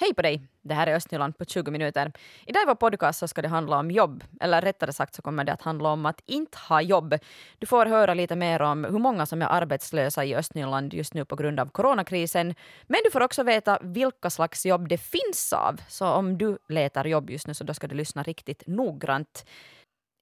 Hej 0.00 0.14
på 0.14 0.22
dig! 0.22 0.42
Det 0.62 0.74
här 0.74 0.86
är 0.86 0.94
Östnyland 0.94 1.38
på 1.38 1.44
20 1.44 1.70
minuter. 1.70 2.12
I 2.46 2.52
dag 2.52 2.62
i 2.62 2.66
vår 2.66 2.74
podcast 2.74 3.18
så 3.18 3.28
ska 3.28 3.42
det 3.42 3.48
handla 3.48 3.78
om 3.78 3.90
jobb, 3.90 4.24
eller 4.40 4.60
rättare 4.60 4.92
sagt 4.92 5.14
så 5.14 5.22
kommer 5.22 5.44
det 5.44 5.52
att 5.52 5.62
handla 5.62 5.88
om 5.88 6.06
att 6.06 6.22
inte 6.26 6.58
ha 6.68 6.82
jobb. 6.82 7.14
Du 7.58 7.66
får 7.66 7.86
höra 7.86 8.14
lite 8.14 8.36
mer 8.36 8.62
om 8.62 8.84
hur 8.84 8.98
många 8.98 9.26
som 9.26 9.42
är 9.42 9.46
arbetslösa 9.46 10.24
i 10.24 10.34
Östnyland 10.34 10.94
just 10.94 11.14
nu 11.14 11.24
på 11.24 11.36
grund 11.36 11.60
av 11.60 11.66
coronakrisen. 11.66 12.54
Men 12.86 13.00
du 13.04 13.10
får 13.10 13.20
också 13.20 13.42
veta 13.42 13.78
vilka 13.82 14.30
slags 14.30 14.66
jobb 14.66 14.88
det 14.88 14.98
finns 14.98 15.52
av. 15.52 15.80
Så 15.88 16.06
om 16.06 16.38
du 16.38 16.58
letar 16.68 17.04
jobb 17.04 17.30
just 17.30 17.46
nu 17.46 17.54
så 17.54 17.64
då 17.64 17.74
ska 17.74 17.86
du 17.86 17.94
lyssna 17.94 18.22
riktigt 18.22 18.62
noggrant. 18.66 19.44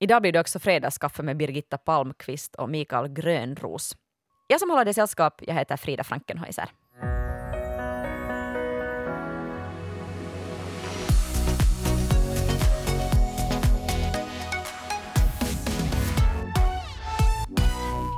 Idag 0.00 0.22
blir 0.22 0.32
det 0.32 0.40
också 0.40 0.58
fredagskaffe 0.58 1.22
med 1.22 1.36
Birgitta 1.36 1.78
Palmqvist 1.78 2.54
och 2.54 2.70
Mikael 2.70 3.08
Grönros. 3.08 3.96
Jag 4.46 4.60
som 4.60 4.70
håller 4.70 4.84
dig 4.84 4.94
sällskap, 4.94 5.42
jag 5.46 5.54
heter 5.54 5.76
Frida 5.76 6.04
Frankenhäuser. 6.04 6.68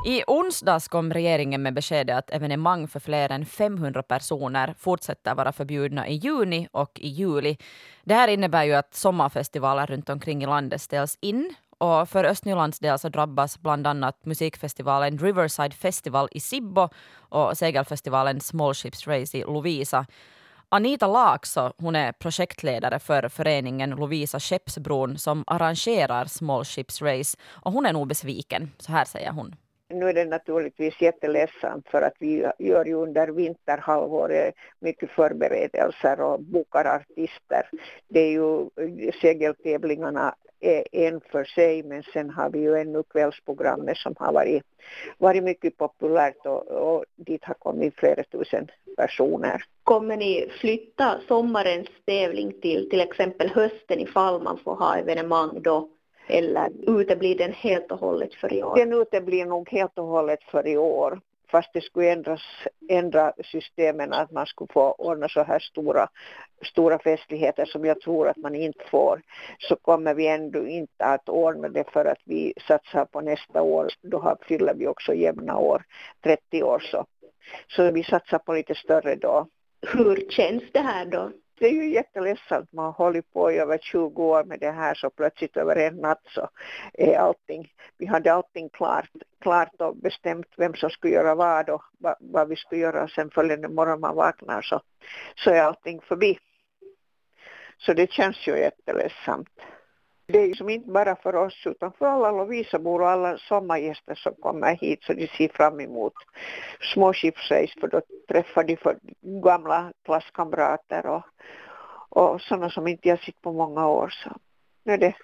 I 0.06 0.22
onsdags 0.26 0.88
kom 0.88 1.12
regeringen 1.12 1.62
med 1.62 1.74
beskedet 1.74 2.18
att 2.18 2.30
evenemang 2.30 2.88
för 2.88 3.00
fler 3.00 3.32
än 3.32 3.46
500 3.46 4.02
personer 4.02 4.74
fortsätter 4.78 5.34
vara 5.34 5.52
förbjudna 5.52 6.08
i 6.08 6.14
juni 6.14 6.68
och 6.72 7.00
i 7.00 7.08
juli. 7.08 7.56
Det 8.04 8.14
här 8.14 8.28
innebär 8.28 8.64
ju 8.64 8.74
att 8.74 8.94
sommarfestivaler 8.94 9.86
runt 9.86 10.08
omkring 10.08 10.42
i 10.42 10.46
landet 10.46 10.82
ställs 10.82 11.18
in 11.20 11.54
och 11.78 12.08
för 12.08 12.24
Östnylands 12.24 12.78
del 12.78 12.98
så 12.98 13.08
drabbas 13.08 13.58
bland 13.58 13.86
annat 13.86 14.24
musikfestivalen 14.24 15.18
Riverside 15.18 15.74
Festival 15.74 16.28
i 16.32 16.40
Sibbo 16.40 16.88
och 17.16 17.58
segelfestivalen 17.58 18.40
Small 18.40 18.74
Ships 18.74 19.06
Race 19.06 19.38
i 19.38 19.40
Lovisa. 19.40 20.06
Anita 20.68 21.06
Laakso 21.06 21.72
hon 21.78 21.96
är 21.96 22.12
projektledare 22.12 22.98
för 22.98 23.28
föreningen 23.28 23.90
Lovisa 23.90 24.40
Skeppsbron 24.40 25.18
som 25.18 25.44
arrangerar 25.46 26.24
Small 26.24 26.64
Ships 26.64 27.02
Race 27.02 27.38
och 27.50 27.72
hon 27.72 27.86
är 27.86 27.92
nog 27.92 28.08
besviken. 28.08 28.70
Så 28.78 28.92
här 28.92 29.04
säger 29.04 29.32
hon. 29.32 29.56
Nu 29.90 30.08
är 30.08 30.14
det 30.14 30.24
naturligtvis 30.24 31.00
jätteledsamt 31.00 31.88
för 31.88 32.02
att 32.02 32.14
vi 32.18 32.46
gör 32.58 32.84
ju 32.84 32.94
under 32.94 33.28
vinterhalvåret 33.28 34.54
mycket 34.80 35.10
förberedelser 35.10 36.20
och 36.20 36.40
bokar 36.40 36.84
artister. 36.84 37.68
Det 38.08 38.20
är 38.20 38.30
ju 38.30 38.68
segeltävlingarna 39.20 40.34
är 40.60 40.84
en 40.92 41.20
för 41.20 41.44
sig 41.44 41.82
men 41.82 42.02
sen 42.02 42.30
har 42.30 42.50
vi 42.50 42.58
ju 42.58 42.76
ännu 42.76 43.02
kvällsprogrammet 43.02 43.96
som 43.96 44.14
har 44.18 44.32
varit, 44.32 44.62
varit 45.18 45.44
mycket 45.44 45.76
populärt 45.76 46.46
och, 46.46 46.68
och 46.68 47.04
dit 47.16 47.44
har 47.44 47.54
kommit 47.54 47.94
flera 47.96 48.24
tusen 48.24 48.70
personer. 48.96 49.62
Kommer 49.84 50.16
ni 50.16 50.50
flytta 50.60 51.20
sommarens 51.28 51.88
tävling 52.06 52.52
till 52.62 52.90
till 52.90 53.00
exempel 53.00 53.50
hösten 53.50 54.00
ifall 54.00 54.42
man 54.42 54.58
får 54.58 54.74
ha 54.74 54.96
evenemang 54.96 55.62
då 55.62 55.88
eller 56.30 56.70
uteblir 57.00 57.38
den 57.38 57.52
helt 57.52 57.92
och 57.92 57.98
hållet 57.98 58.34
för 58.34 58.52
i 58.52 58.62
år? 58.62 58.76
Den 58.76 58.92
uteblir 58.92 59.46
nog 59.46 59.70
helt 59.70 59.98
och 59.98 60.06
hållet 60.06 60.42
för 60.42 60.66
i 60.66 60.76
år. 60.76 61.20
Fast 61.50 61.70
det 61.72 61.80
skulle 61.80 62.12
ändras, 62.12 62.40
ändra 62.88 63.32
systemen 63.44 64.12
att 64.12 64.30
man 64.30 64.46
skulle 64.46 64.72
få 64.72 64.92
ordna 64.92 65.28
så 65.28 65.42
här 65.42 65.58
stora, 65.58 66.08
stora 66.62 66.98
festligheter 66.98 67.64
som 67.64 67.84
jag 67.84 68.00
tror 68.00 68.28
att 68.28 68.36
man 68.36 68.54
inte 68.54 68.84
får 68.90 69.22
så 69.58 69.76
kommer 69.76 70.14
vi 70.14 70.26
ändå 70.26 70.66
inte 70.66 71.04
att 71.04 71.28
ordna 71.28 71.68
det 71.68 71.90
för 71.92 72.04
att 72.04 72.20
vi 72.24 72.54
satsar 72.68 73.04
på 73.04 73.20
nästa 73.20 73.62
år. 73.62 73.88
Då 74.02 74.36
fyller 74.42 74.74
vi 74.74 74.86
också 74.86 75.14
jämna 75.14 75.58
år, 75.58 75.82
30 76.22 76.62
år 76.62 76.78
så. 76.78 77.06
Så 77.68 77.90
vi 77.90 78.04
satsar 78.04 78.38
på 78.38 78.54
lite 78.54 78.74
större 78.74 79.16
då. 79.16 79.46
Hur 79.92 80.30
känns 80.30 80.62
det 80.72 80.80
här 80.80 81.04
då? 81.04 81.30
Det 81.60 81.66
är 81.66 81.72
ju 81.72 81.90
jätteledsamt. 81.90 82.72
Man 82.72 82.84
har 82.84 82.92
hållit 82.92 83.32
på 83.32 83.52
i 83.52 83.58
över 83.58 83.78
20 83.78 84.22
år 84.22 84.44
med 84.44 84.60
det 84.60 84.70
här 84.70 84.94
så 84.94 85.10
plötsligt 85.10 85.56
över 85.56 85.76
en 85.76 85.96
natt 85.96 86.22
så 86.28 86.48
är 86.92 87.18
allting, 87.18 87.72
vi 87.98 88.06
hade 88.06 88.32
allting 88.32 88.68
klart, 88.68 89.10
klart 89.40 89.80
och 89.80 89.96
bestämt 89.96 90.46
vem 90.56 90.74
som 90.74 90.90
skulle 90.90 91.14
göra 91.14 91.34
vad 91.34 91.70
och 91.70 91.82
vad, 91.98 92.16
vad 92.20 92.48
vi 92.48 92.56
skulle 92.56 92.80
göra 92.80 93.08
sen 93.08 93.30
följande 93.30 93.68
morgon 93.68 94.00
man 94.00 94.16
vaknar 94.16 94.62
så, 94.62 94.80
så 95.34 95.50
är 95.50 95.62
allting 95.62 96.00
förbi. 96.00 96.38
Så 97.78 97.92
det 97.92 98.12
känns 98.12 98.48
ju 98.48 98.58
jätteledsamt. 98.58 99.60
Det 100.32 100.38
är 100.38 100.46
ju 100.46 100.54
som 100.54 100.68
inte 100.68 100.90
bara 100.90 101.16
för 101.16 101.36
oss 101.36 101.62
utan 101.64 101.92
för 101.92 102.06
alla 102.06 102.30
Lovisabor 102.30 103.02
och 103.02 103.10
alla 103.10 103.38
sommargäster 103.38 104.14
som 104.14 104.34
kommer 104.34 104.76
hit 104.76 105.02
så 105.02 105.12
de 105.12 105.26
ser 105.26 105.48
fram 105.48 105.80
emot 105.80 106.12
småskipsrace 106.94 107.80
för 107.80 107.88
då 107.88 108.00
träffar 108.28 108.64
de 108.64 108.76
för 108.76 108.98
gamla 109.20 109.92
klasskamrater 110.04 111.06
och, 111.06 111.22
och 112.08 112.40
sådana 112.40 112.70
som 112.70 112.88
inte 112.88 113.08
jag 113.08 113.20
sett 113.20 113.40
på 113.40 113.52
många 113.52 113.88
år 113.88 114.08
så 114.08 114.30
nu 114.84 114.92
är 114.92 114.98
det 114.98 115.14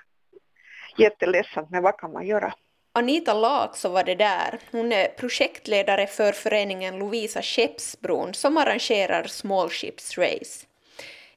jätteledsamt 0.96 1.70
men 1.70 1.82
vad 1.82 1.98
kan 1.98 2.12
man 2.12 2.26
göra? 2.26 2.54
Anita 2.92 3.34
Laakso 3.34 3.88
var 3.88 4.04
det 4.04 4.14
där. 4.14 4.58
Hon 4.72 4.92
är 4.92 5.08
projektledare 5.08 6.06
för 6.06 6.32
föreningen 6.32 6.98
Lovisa 6.98 7.42
Skeppsbron 7.42 8.34
som 8.34 8.56
arrangerar 8.56 9.24
Small 9.24 9.68
Ships 9.70 10.18
Race. 10.18 10.66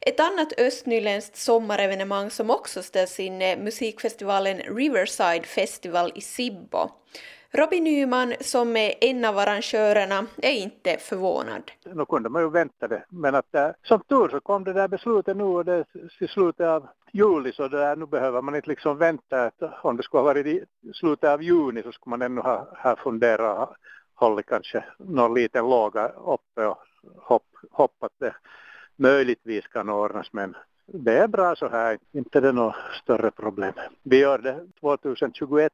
Ett 0.02 0.20
annat 0.20 0.60
östnyländskt 0.60 1.36
sommarevenemang 1.36 2.30
som 2.30 2.50
också 2.50 2.84
ställs 2.84 3.20
in 3.20 3.42
är 3.42 3.58
musikfestivalen 3.58 4.58
Riverside 4.58 5.44
Festival 5.44 6.12
i 6.16 6.22
Sibbo. 6.22 6.90
Robin 7.52 7.84
Nyman, 7.84 8.34
som 8.40 8.78
är 8.78 8.94
en 9.02 9.26
av 9.26 9.38
arrangörerna, 9.38 10.26
är 10.38 10.52
inte 10.52 10.98
förvånad. 10.98 11.72
Nu 11.86 12.06
kunde 12.06 12.30
man 12.30 12.42
ju 12.42 12.50
vänta 12.50 12.88
det, 12.88 13.06
men 13.10 13.36
att 13.36 13.56
eh, 13.56 13.70
som 13.84 14.00
tur 14.00 14.30
så 14.30 14.40
kom 14.40 14.64
det 14.64 14.74
där 14.74 14.88
beslutet 14.88 15.38
nu 15.38 15.44
och 15.44 15.66
det 15.66 15.86
i 16.20 16.28
slutet 16.28 16.68
av 16.68 16.88
juli 17.14 17.52
så 17.52 17.68
där, 17.68 17.96
nu 17.96 18.06
behöver 18.06 18.42
man 18.42 18.56
inte 18.56 18.70
liksom 18.70 18.98
vänta 18.98 19.46
att 19.46 19.62
om 19.84 19.98
det 19.98 20.04
skulle 20.04 20.20
ha 20.20 20.26
varit 20.26 20.46
i 20.46 20.66
slutet 20.94 21.30
av 21.30 21.44
juni 21.44 21.84
så 21.84 21.92
skulle 21.92 22.12
man 22.12 22.22
ännu 22.22 22.42
ha, 22.42 22.68
ha 22.84 22.96
funderat 22.96 23.70
och 23.70 23.76
hållit 24.16 24.46
kanske 24.46 24.84
någon 24.98 25.34
liten 25.34 25.70
låga 25.70 26.08
uppe 26.08 26.66
och 26.66 26.78
hopp, 27.18 27.48
hoppat 27.72 28.12
det 28.20 28.36
möjligtvis 29.00 29.68
kan 29.68 29.90
ordnas 29.90 30.34
men 30.34 30.56
det 30.94 31.18
är 31.18 31.28
bra 31.28 31.56
så 31.56 31.68
här, 31.68 31.98
inte 32.12 32.40
det 32.40 32.52
något 32.52 32.76
större 33.04 33.32
problem. 33.32 33.74
Vi 34.04 34.20
gör 34.20 34.38
det 34.38 34.66
2021 34.80 35.74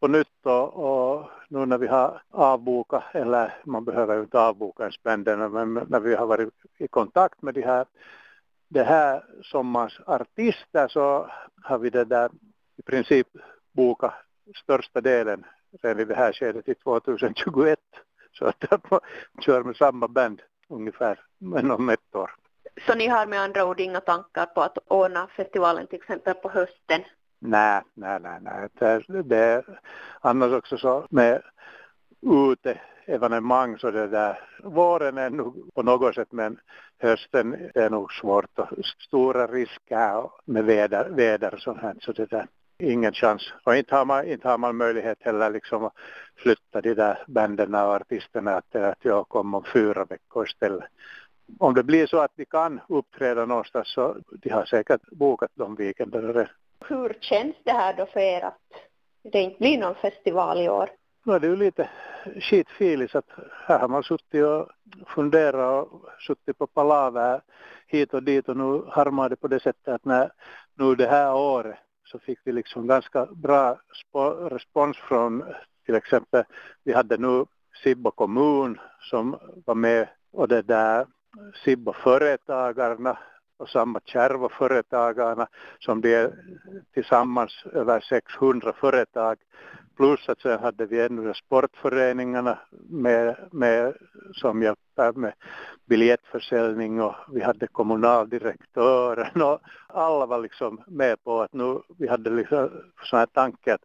på 0.00 0.08
nytt 0.08 0.46
och, 0.46 0.74
och 0.74 1.30
nu 1.48 1.66
när 1.66 1.78
vi 1.78 1.86
har 1.86 2.22
avbokat, 2.30 3.04
eller 3.12 3.54
man 3.64 3.84
behöver 3.84 4.14
ju 4.14 4.20
inte 4.20 4.40
avboka 4.40 4.82
ens 4.82 5.02
bänderna, 5.02 5.48
men 5.48 5.86
när 5.88 6.00
vi 6.00 6.14
har 6.14 6.26
varit 6.26 6.54
i 6.78 6.88
kontakt 6.88 7.42
med 7.42 7.54
de 7.54 7.62
här, 7.62 7.86
det 8.68 8.82
här 8.82 9.24
sommarens 9.42 10.00
artister 10.06 10.88
så 10.88 11.30
har 11.62 11.78
vi 11.78 11.90
det 11.90 12.04
där 12.04 12.30
i 12.76 12.82
princip 12.82 13.28
bokat 13.72 14.14
största 14.62 15.00
delen 15.00 15.44
redan 15.82 16.00
i 16.00 16.04
det 16.04 16.14
här 16.14 16.32
skedet 16.32 16.68
i 16.68 16.74
2021. 16.74 17.78
Så 18.32 18.44
att 18.44 18.64
man 18.90 19.00
kör 19.40 19.62
med 19.62 19.76
samma 19.76 20.08
band 20.08 20.42
ungefär 20.68 21.20
men 21.38 21.70
om 21.70 21.88
ett 21.88 22.14
år. 22.14 22.30
Så 22.86 22.94
ni 22.94 23.06
har 23.06 23.26
med 23.26 23.40
andra 23.40 23.64
ord 23.64 23.80
inga 23.80 24.00
tankar 24.00 24.46
på 24.46 24.62
att 24.62 24.78
ordna 24.88 25.26
festivalen 25.26 25.86
till 25.86 25.98
exempel 25.98 26.34
på 26.34 26.48
hösten? 26.48 27.02
Nej, 27.38 27.82
nej, 27.94 28.20
nej, 28.20 28.38
nej. 28.40 28.68
Det, 28.78 29.22
det 29.22 29.36
är 29.36 29.80
annars 30.20 30.52
också 30.52 30.78
så 30.78 31.06
med 31.10 31.42
ute 32.22 32.80
evenemang 33.06 33.78
så 33.78 33.90
det 33.90 34.06
där 34.06 34.40
våren 34.62 35.18
är 35.18 35.30
nog 35.30 35.74
på 35.74 35.82
något 35.82 36.14
sätt 36.14 36.32
men 36.32 36.58
hösten 36.98 37.70
är 37.74 37.90
nog 37.90 38.12
svårt 38.12 38.58
och 38.58 38.68
stora 39.06 39.46
risker 39.46 40.30
med 40.44 40.64
väder, 40.64 41.08
väder 41.10 41.54
och 41.54 41.60
sånt 41.60 41.80
här 41.82 41.94
så 42.00 42.12
det 42.12 42.26
där 42.26 42.46
ingen 42.78 43.12
chans. 43.12 43.52
Och 43.64 43.76
inte 43.76 43.96
har 43.96 44.04
man, 44.04 44.26
inte 44.26 44.48
har 44.48 44.58
man 44.58 44.76
möjlighet 44.76 45.18
heller 45.20 45.50
liksom 45.50 45.84
att 45.84 45.92
flytta 46.36 46.80
de 46.80 46.94
där 46.94 47.18
banden 47.26 47.74
och 47.74 47.80
artisterna 47.80 48.56
att, 48.56 48.76
att 48.76 49.04
jag 49.04 49.28
kommer 49.28 49.58
om 49.58 49.64
fyra 49.72 50.04
veckor 50.04 50.46
istället 50.46 50.84
om 51.58 51.74
det 51.74 51.82
blir 51.82 52.06
så 52.06 52.18
att 52.18 52.32
de 52.36 52.44
kan 52.44 52.80
uppträda 52.88 53.46
någonstans 53.46 53.88
så 53.88 54.16
de 54.42 54.50
har 54.50 54.64
säkert 54.64 55.10
bokat 55.10 55.50
de 55.54 55.74
weekenderna 55.74 56.48
Hur 56.88 57.18
känns 57.20 57.56
det 57.64 57.72
här 57.72 57.94
då 57.96 58.06
för 58.06 58.20
er 58.20 58.44
att 58.44 58.58
det 59.22 59.40
inte 59.40 59.58
blir 59.58 59.78
någon 59.78 59.94
festival 59.94 60.60
i 60.60 60.68
år? 60.68 60.90
Nu 61.24 61.32
är 61.32 61.40
det 61.40 61.46
ju 61.46 61.56
lite 61.56 61.90
skitfilis 62.40 63.14
att 63.14 63.30
här 63.66 63.78
har 63.78 63.88
man 63.88 64.02
suttit 64.02 64.44
och 64.44 64.68
funderat 65.06 65.88
och 65.88 66.08
suttit 66.26 66.58
på 66.58 66.66
palaver 66.66 67.40
hit 67.86 68.14
och 68.14 68.22
dit 68.22 68.48
och 68.48 68.56
nu 68.56 68.82
harmar 68.88 69.28
det 69.28 69.36
på 69.36 69.48
det 69.48 69.60
sättet 69.60 69.88
att 69.94 70.04
när 70.04 70.30
nu 70.74 70.94
det 70.94 71.06
här 71.06 71.34
året 71.34 71.78
så 72.04 72.18
fick 72.18 72.38
vi 72.44 72.52
liksom 72.52 72.86
ganska 72.86 73.26
bra 73.26 73.78
respons 74.50 74.96
från 74.96 75.44
till 75.86 75.94
exempel 75.94 76.44
vi 76.84 76.92
hade 76.92 77.16
nu 77.16 77.44
Sibbo 77.82 78.10
kommun 78.10 78.80
som 79.10 79.38
var 79.66 79.74
med 79.74 80.08
och 80.32 80.48
det 80.48 80.62
där 80.62 81.06
Sibbo-företagarna 81.64 83.18
och 83.58 83.68
samma 83.68 84.00
kärv 84.04 84.44
och 84.44 84.52
företagarna 84.52 85.48
som 85.78 86.00
det 86.00 86.14
är 86.14 86.32
tillsammans 86.94 87.64
över 87.72 88.00
600 88.00 88.72
företag. 88.72 89.36
Plus 89.96 90.28
att 90.28 90.40
sen 90.40 90.60
hade 90.60 90.86
vi 90.86 91.00
ännu 91.00 91.34
sportföreningarna 91.34 92.58
med, 92.88 93.36
med, 93.52 93.94
som 94.34 94.62
hjälpte 94.62 95.12
med 95.14 95.32
biljettförsäljning 95.86 97.00
och 97.02 97.14
vi 97.32 97.42
hade 97.42 97.66
kommunaldirektören 97.66 99.42
och 99.42 99.60
alla 99.86 100.26
var 100.26 100.38
liksom 100.38 100.80
med 100.86 101.24
på 101.24 101.42
att 101.42 101.52
nu 101.52 101.80
vi 101.98 102.08
hade 102.08 102.30
liksom 102.30 102.70
sån 103.02 103.18
här 103.18 103.26
tanke 103.26 103.74
att 103.74 103.84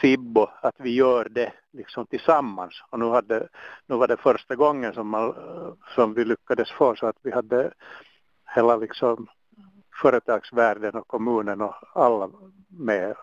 Sibbo 0.00 0.46
att 0.62 0.74
vi 0.78 0.94
gör 0.94 1.28
det 1.30 1.52
liksom 1.72 2.06
tillsammans. 2.06 2.82
Och 2.90 2.98
nu, 2.98 3.08
hade, 3.08 3.48
nu 3.86 3.96
var 3.96 4.08
det 4.08 4.16
första 4.16 4.54
gången 4.54 4.94
som, 4.94 5.08
man, 5.08 5.34
som 5.94 6.14
vi 6.14 6.24
lyckades 6.24 6.70
få 6.70 6.96
så 6.96 7.06
att 7.06 7.16
vi 7.22 7.30
hade 7.30 7.72
hela 8.54 8.76
liksom 8.76 9.26
företagsvärlden 10.02 10.94
och 10.94 11.08
kommunen 11.08 11.60
och 11.60 11.74
alla 11.94 12.30
med, 12.68 13.14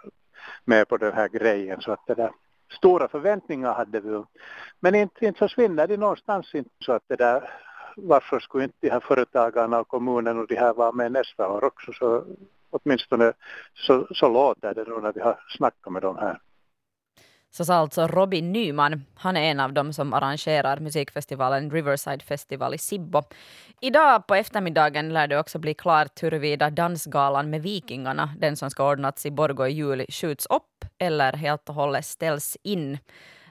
med 0.66 0.88
på 0.88 0.98
den 0.98 1.14
här 1.14 1.28
grejen. 1.28 1.82
Så 1.82 1.92
att 1.92 2.08
det 2.08 2.16
där 2.16 2.32
stora 2.78 3.08
förväntningar 3.08 3.74
hade 3.74 4.00
vi. 4.00 4.24
Men 4.80 4.96
inte, 4.96 5.26
inte 5.26 5.40
försvinner 5.40 5.88
det 5.88 5.98
någonstans 5.98 6.56
inte 6.56 6.70
så 6.80 6.92
att 6.92 7.04
det 7.08 7.16
där 7.16 7.50
varför 7.98 8.40
skulle 8.40 8.64
inte 8.64 8.78
de 8.80 8.90
här 8.90 9.00
företagarna 9.00 9.80
och 9.80 9.88
kommunen 9.88 10.40
och 10.40 10.48
de 10.48 10.56
här 10.56 10.74
vara 10.74 10.92
med 10.92 11.12
nästa 11.12 11.50
år 11.50 11.64
också? 11.64 11.94
Så 11.94 12.24
åtminstone 12.70 13.34
så, 13.74 14.08
så 14.12 14.30
låter 14.30 14.74
det 14.74 14.84
då 14.84 14.96
när 14.96 15.14
vi 15.14 15.22
har 15.22 15.40
snackat 15.50 15.94
med 15.94 16.02
dem 16.02 16.18
här. 16.18 16.40
Så 17.58 17.66
sa 17.66 17.76
alltså 17.76 18.08
Robin 18.08 18.52
Nyman. 18.52 19.06
Han 19.16 19.38
är 19.38 19.52
en 19.52 19.60
av 19.60 19.74
dem 19.74 19.94
som 19.94 20.14
arrangerar 20.14 20.80
musikfestivalen 20.80 21.72
Riverside 21.72 22.24
Festival 22.24 22.74
i 22.74 22.78
Sibbo. 22.78 23.24
Idag 23.82 24.28
på 24.28 24.36
eftermiddagen 24.36 25.14
lär 25.14 25.28
det 25.28 25.40
också 25.40 25.60
bli 25.60 25.74
klart 25.74 26.24
huruvida 26.24 26.70
dansgalan 26.70 27.50
med 27.50 27.62
Vikingarna, 27.62 28.36
den 28.38 28.56
som 28.56 28.70
ska 28.70 28.92
ordnats 28.92 29.26
i 29.26 29.32
Borgå 29.32 29.68
i 29.68 29.72
juli, 29.72 30.06
skjuts 30.10 30.46
upp 30.46 30.86
eller 30.98 31.34
helt 31.34 31.70
och 31.70 31.76
hållet 31.76 32.06
ställs 32.06 32.58
in. 32.64 32.98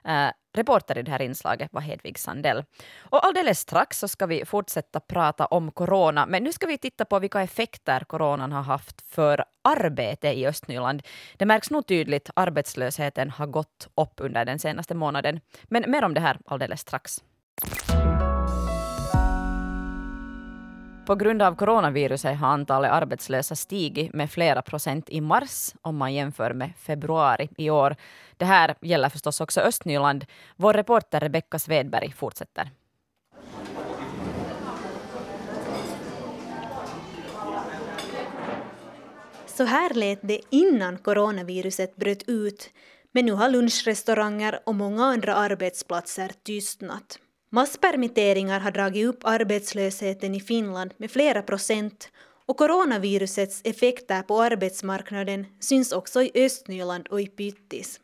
Eh, 0.09 0.31
reporter 0.55 0.99
i 0.99 1.03
det 1.03 1.11
här 1.11 1.23
inslaget 1.23 1.73
var 1.73 1.81
Hedvig 1.81 2.19
Sandell. 2.19 2.65
Och 2.99 3.27
alldeles 3.27 3.59
strax 3.59 3.99
så 3.99 4.09
ska 4.09 4.27
vi 4.27 4.45
fortsätta 4.45 5.01
prata 5.01 5.47
om 5.47 5.71
corona, 5.71 6.27
men 6.27 6.45
nu 6.45 6.53
ska 6.53 6.67
vi 6.67 6.79
titta 6.79 7.05
på 7.05 7.19
vilka 7.19 7.41
effekter 7.41 8.01
coronan 8.01 8.53
har 8.53 8.62
haft 8.62 9.01
för 9.09 9.45
arbete 9.62 10.29
i 10.29 10.47
Östnyland. 10.47 11.03
Det 11.37 11.47
märks 11.47 11.71
nog 11.71 11.87
tydligt, 11.87 12.31
arbetslösheten 12.37 13.31
har 13.31 13.47
gått 13.47 13.89
upp 13.95 14.15
under 14.21 14.45
den 14.45 14.59
senaste 14.59 14.95
månaden. 14.95 15.41
Men 15.65 15.91
mer 15.91 16.05
om 16.05 16.15
det 16.15 16.21
här 16.21 16.39
alldeles 16.47 16.81
strax. 16.81 17.23
På 21.06 21.15
grund 21.15 21.43
av 21.43 21.55
coronaviruset 21.55 22.39
har 22.39 22.49
antalet 22.49 22.91
arbetslösa 22.91 23.55
stigit 23.55 24.15
med 24.15 24.31
flera 24.31 24.62
procent 24.62 25.09
i 25.09 25.21
mars 25.21 25.75
om 25.83 25.97
man 25.97 26.15
jämför 26.15 26.53
med 26.53 26.73
februari 26.79 27.49
i 27.56 27.71
år. 27.71 27.97
Det 28.37 28.45
här 28.45 28.75
gäller 28.81 29.09
förstås 29.09 29.41
också 29.41 29.61
Östnyland. 29.61 30.25
Vår 30.56 30.73
reporter 30.73 31.21
Rebecka 31.21 31.59
Svedberg 31.59 32.12
fortsätter. 32.12 32.71
Så 39.47 39.65
här 39.65 39.95
lät 39.95 40.19
det 40.23 40.41
innan 40.51 40.99
coronaviruset 40.99 41.97
bröt 41.97 42.23
ut, 42.27 42.71
men 43.12 43.27
nu 43.27 43.33
har 43.33 43.49
lunchrestauranger 43.49 44.61
och 44.67 44.75
många 44.75 45.05
andra 45.05 45.35
arbetsplatser 45.35 46.31
tystnat. 46.43 47.19
Masspermitteringar 47.55 48.61
har 48.61 48.71
dragit 48.71 49.06
upp 49.06 49.21
arbetslösheten 49.23 50.35
i 50.35 50.41
Finland 50.41 50.95
med 50.97 51.11
flera 51.11 51.43
procent 51.43 52.09
och 52.47 52.56
coronavirusets 52.56 53.61
effekter 53.65 54.23
på 54.23 54.43
arbetsmarknaden 54.43 55.47
syns 55.61 55.93
också 55.93 56.23
i 56.23 56.31
Östnyland 56.35 57.09
och 57.09 57.21
i 57.21 57.27
Pyttis. 57.27 58.01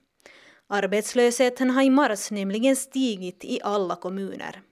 Arbetslösheten 0.67 1.70
har 1.70 1.82
i 1.82 1.91
mars 1.91 2.31
nämligen 2.31 2.76
stigit 2.76 3.44
i 3.44 3.61
alla 3.62 3.97
kommuner. 3.97 4.62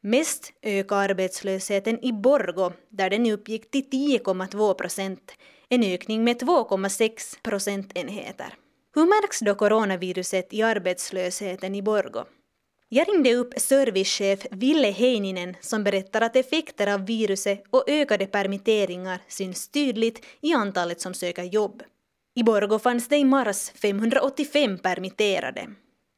Mest 0.00 0.52
ökar 0.62 0.96
arbetslösheten 0.96 2.04
i 2.04 2.12
Borgo 2.12 2.72
där 2.88 3.10
den 3.10 3.26
uppgick 3.26 3.70
till 3.70 3.84
10,2 3.84 4.74
procent, 4.74 5.32
en 5.68 5.84
ökning 5.84 6.24
med 6.24 6.42
2,6 6.42 7.38
procentenheter. 7.42 8.54
Hur 8.94 9.04
märks 9.04 9.40
då 9.40 9.54
coronaviruset 9.54 10.52
i 10.52 10.62
arbetslösheten 10.62 11.74
i 11.74 11.82
Borgo? 11.82 12.24
Jag 12.92 13.08
ringde 13.08 13.34
upp 13.34 13.54
servicechef 13.56 14.46
Ville 14.50 14.90
Heininen 14.90 15.56
som 15.60 15.84
berättar 15.84 16.20
att 16.20 16.36
effekter 16.36 16.86
av 16.86 17.06
viruset 17.06 17.64
och 17.70 17.84
ökade 17.86 18.26
permitteringar 18.26 19.20
syns 19.28 19.68
tydligt 19.68 20.26
i 20.40 20.52
antalet 20.52 21.00
som 21.00 21.14
söker 21.14 21.42
jobb. 21.42 21.82
I 22.34 22.42
Borgå 22.42 22.78
fanns 22.78 23.08
det 23.08 23.16
i 23.16 23.24
mars 23.24 23.70
585 23.74 24.78
permitterade. 24.78 25.66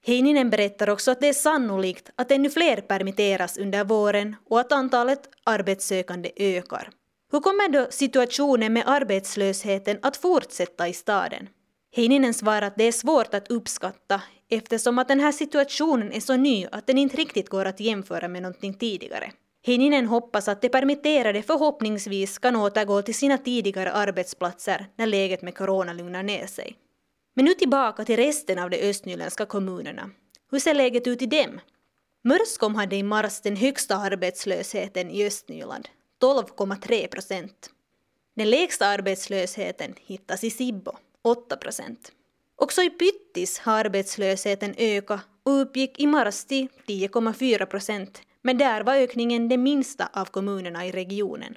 Heininen 0.06 0.50
berättar 0.50 0.90
också 0.90 1.10
att 1.10 1.20
det 1.20 1.28
är 1.28 1.32
sannolikt 1.32 2.10
att 2.16 2.30
ännu 2.30 2.50
fler 2.50 2.80
permitteras 2.80 3.58
under 3.58 3.84
våren 3.84 4.36
och 4.50 4.60
att 4.60 4.72
antalet 4.72 5.28
arbetssökande 5.44 6.30
ökar. 6.36 6.90
Hur 7.32 7.40
kommer 7.40 7.68
då 7.68 7.86
situationen 7.90 8.72
med 8.72 8.84
arbetslösheten 8.86 9.98
att 10.02 10.16
fortsätta 10.16 10.88
i 10.88 10.92
staden? 10.92 11.48
Heininen 11.94 12.34
svarar 12.34 12.62
att 12.62 12.76
det 12.76 12.84
är 12.84 12.92
svårt 12.92 13.34
att 13.34 13.50
uppskatta 13.50 14.22
eftersom 14.48 14.98
att 14.98 15.08
den 15.08 15.20
här 15.20 15.32
situationen 15.32 16.12
är 16.12 16.20
så 16.20 16.36
ny 16.36 16.66
att 16.72 16.86
den 16.86 16.98
inte 16.98 17.16
riktigt 17.16 17.48
går 17.48 17.64
att 17.64 17.80
jämföra 17.80 18.28
med 18.28 18.42
någonting 18.42 18.74
tidigare. 18.74 19.32
Heininen 19.66 20.06
hoppas 20.06 20.48
att 20.48 20.62
de 20.62 20.68
permitterade 20.68 21.42
förhoppningsvis 21.42 22.38
kan 22.38 22.56
återgå 22.56 23.02
till 23.02 23.14
sina 23.14 23.38
tidigare 23.38 23.92
arbetsplatser 23.92 24.86
när 24.96 25.06
läget 25.06 25.42
med 25.42 25.56
corona 25.56 25.92
lugnar 25.92 26.22
ner 26.22 26.46
sig. 26.46 26.76
Men 27.34 27.44
nu 27.44 27.54
tillbaka 27.54 28.04
till 28.04 28.16
resten 28.16 28.58
av 28.58 28.70
de 28.70 28.90
östnyländska 28.90 29.46
kommunerna. 29.46 30.10
Hur 30.50 30.58
ser 30.58 30.74
läget 30.74 31.06
ut 31.06 31.22
i 31.22 31.26
dem? 31.26 31.60
Mörskom 32.24 32.74
hade 32.74 32.96
i 32.96 33.02
mars 33.02 33.40
den 33.40 33.56
högsta 33.56 33.96
arbetslösheten 33.96 35.10
i 35.10 35.26
Östnyland, 35.26 35.88
12,3 36.22 37.06
procent. 37.06 37.70
Den 38.36 38.50
lägsta 38.50 38.86
arbetslösheten 38.86 39.94
hittas 40.06 40.44
i 40.44 40.50
Sibbo, 40.50 40.92
8 41.24 41.56
procent. 41.56 42.12
Också 42.56 42.82
i 42.82 42.90
Pyttis 42.90 43.58
har 43.58 43.84
arbetslösheten 43.84 44.74
ökat 44.78 45.20
och 45.42 45.60
uppgick 45.60 46.00
i 46.00 46.06
mars 46.06 46.44
till 46.44 46.68
10,4 46.86 47.66
procent, 47.66 48.22
men 48.42 48.58
där 48.58 48.84
var 48.84 48.94
ökningen 48.94 49.48
den 49.48 49.62
minsta 49.62 50.08
av 50.12 50.24
kommunerna 50.24 50.86
i 50.86 50.92
regionen. 50.92 51.54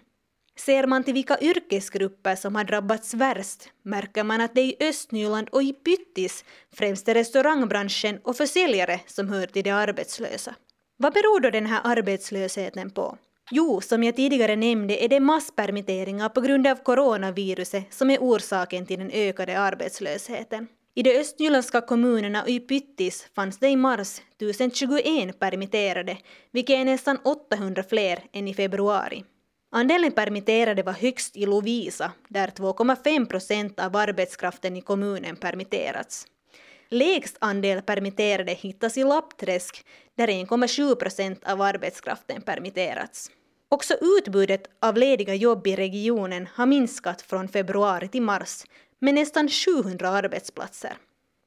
Ser 0.58 0.88
man 0.88 1.04
till 1.04 1.14
vilka 1.14 1.40
yrkesgrupper 1.40 2.36
som 2.36 2.56
har 2.56 2.64
drabbats 2.64 3.14
värst 3.14 3.70
märker 3.84 4.24
man 4.24 4.42
att 4.42 4.56
det 4.56 4.62
i 4.62 4.76
Östnyland 4.80 5.50
och 5.50 5.64
i 5.64 5.74
Pyttis 5.74 6.46
främst 6.74 7.08
är 7.08 7.14
restaurangbranschen 7.14 8.20
och 8.24 8.38
försäljare 8.38 9.00
som 9.06 9.30
hör 9.30 9.48
till 9.48 9.64
de 9.64 9.72
arbetslösa. 9.72 10.56
Vad 10.98 11.14
beror 11.14 11.40
då 11.40 11.50
den 11.50 11.66
här 11.66 11.82
arbetslösheten 11.84 12.92
på? 12.92 13.18
Jo, 13.52 13.82
som 13.82 14.04
jag 14.04 14.16
tidigare 14.16 14.56
nämnde 14.56 15.04
är 15.04 15.08
det 15.08 15.20
masspermitteringar 15.20 16.30
på 16.30 16.42
grund 16.42 16.68
av 16.68 16.76
coronaviruset 16.76 17.94
som 17.94 18.10
är 18.10 18.18
orsaken 18.18 18.86
till 18.86 19.00
den 19.00 19.12
ökade 19.12 19.60
arbetslösheten. 19.60 20.68
I 20.96 21.04
de 21.04 21.20
östnyländska 21.20 21.82
kommunerna 21.82 22.42
och 22.44 22.50
i 22.50 22.60
Pyttis 22.60 23.28
fanns 23.36 23.60
det 23.60 23.70
i 23.70 23.75
mars 23.75 24.22
1021 24.38 25.40
permitterade, 25.40 26.18
vilket 26.52 26.75
är 26.75 26.86
nästan 26.86 27.18
800 27.24 27.84
fler 27.90 28.24
än 28.34 28.48
i 28.48 28.54
februari. 28.54 29.24
Andelen 29.72 30.12
permitterade 30.12 30.84
var 30.84 30.94
högst 30.94 31.38
i 31.38 31.46
Lovisa, 31.46 32.12
där 32.30 32.48
2,5 32.48 33.25
procent 33.25 33.80
av 33.80 33.96
arbetskraften 33.96 34.75
i 34.75 34.82
kommunen 34.82 35.36
permitterats. 35.36 36.28
Lägst 36.96 37.38
andel 37.40 37.82
permitterade 37.82 38.52
hittas 38.52 38.98
i 38.98 39.04
Lappträsk, 39.04 39.86
där 40.18 40.28
1,7 40.28 40.96
procent 40.96 41.44
av 41.44 41.62
arbetskraften 41.62 42.42
permitterats. 42.42 43.32
Också 43.70 43.94
utbudet 44.02 44.68
av 44.82 44.98
lediga 44.98 45.34
jobb 45.34 45.68
i 45.68 45.75
regionen 45.75 46.48
har 46.54 46.66
minskat 46.66 47.22
från 47.22 47.48
februari 47.48 48.08
till 48.08 48.22
mars 48.22 48.64
med 49.00 49.14
nästan 49.14 49.50
700 49.50 50.10
arbetsplatser. 50.10 50.98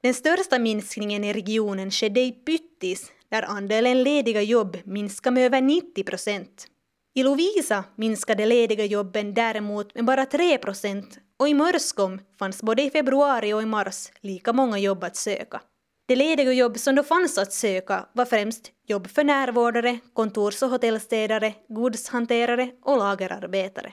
Den 0.03 0.15
största 0.15 0.59
minskningen 0.59 1.25
i 1.25 1.33
regionen 1.33 1.91
skedde 1.91 2.21
i 2.21 2.33
Pyttis 2.33 3.13
där 3.29 3.43
andelen 3.43 4.03
lediga 4.03 4.43
jobb 4.43 4.77
minskade 4.85 5.35
med 5.35 5.47
över 5.47 5.61
90 5.61 6.05
procent. 6.05 6.67
I 7.15 7.23
Lovisa 7.23 7.85
minskade 7.97 8.47
lediga 8.47 8.85
jobben 8.85 9.35
däremot 9.35 9.95
med 9.95 10.05
bara 10.05 10.27
3 10.27 10.59
procent 10.59 11.19
och 11.39 11.49
i 11.49 11.55
Mörskom 11.55 12.21
fanns 12.39 12.63
både 12.63 12.83
i 12.83 12.91
februari 12.91 13.53
och 13.53 13.63
i 13.63 13.67
mars 13.67 14.09
lika 14.21 14.53
många 14.53 14.79
jobb 14.79 15.05
att 15.05 15.17
söka. 15.17 15.61
De 16.07 16.17
lediga 16.17 16.53
jobb 16.53 16.79
som 16.79 16.95
då 16.95 17.03
fanns 17.03 17.39
att 17.39 17.53
söka 17.53 18.07
var 18.13 18.25
främst 18.25 18.73
jobb 18.87 19.07
för 19.07 19.25
närvårdare, 19.25 19.99
kontors 20.13 20.63
och 20.63 20.71
hotellstädare, 20.71 21.55
godshanterare 21.69 22.71
och 22.83 22.99
lagerarbetare. 22.99 23.93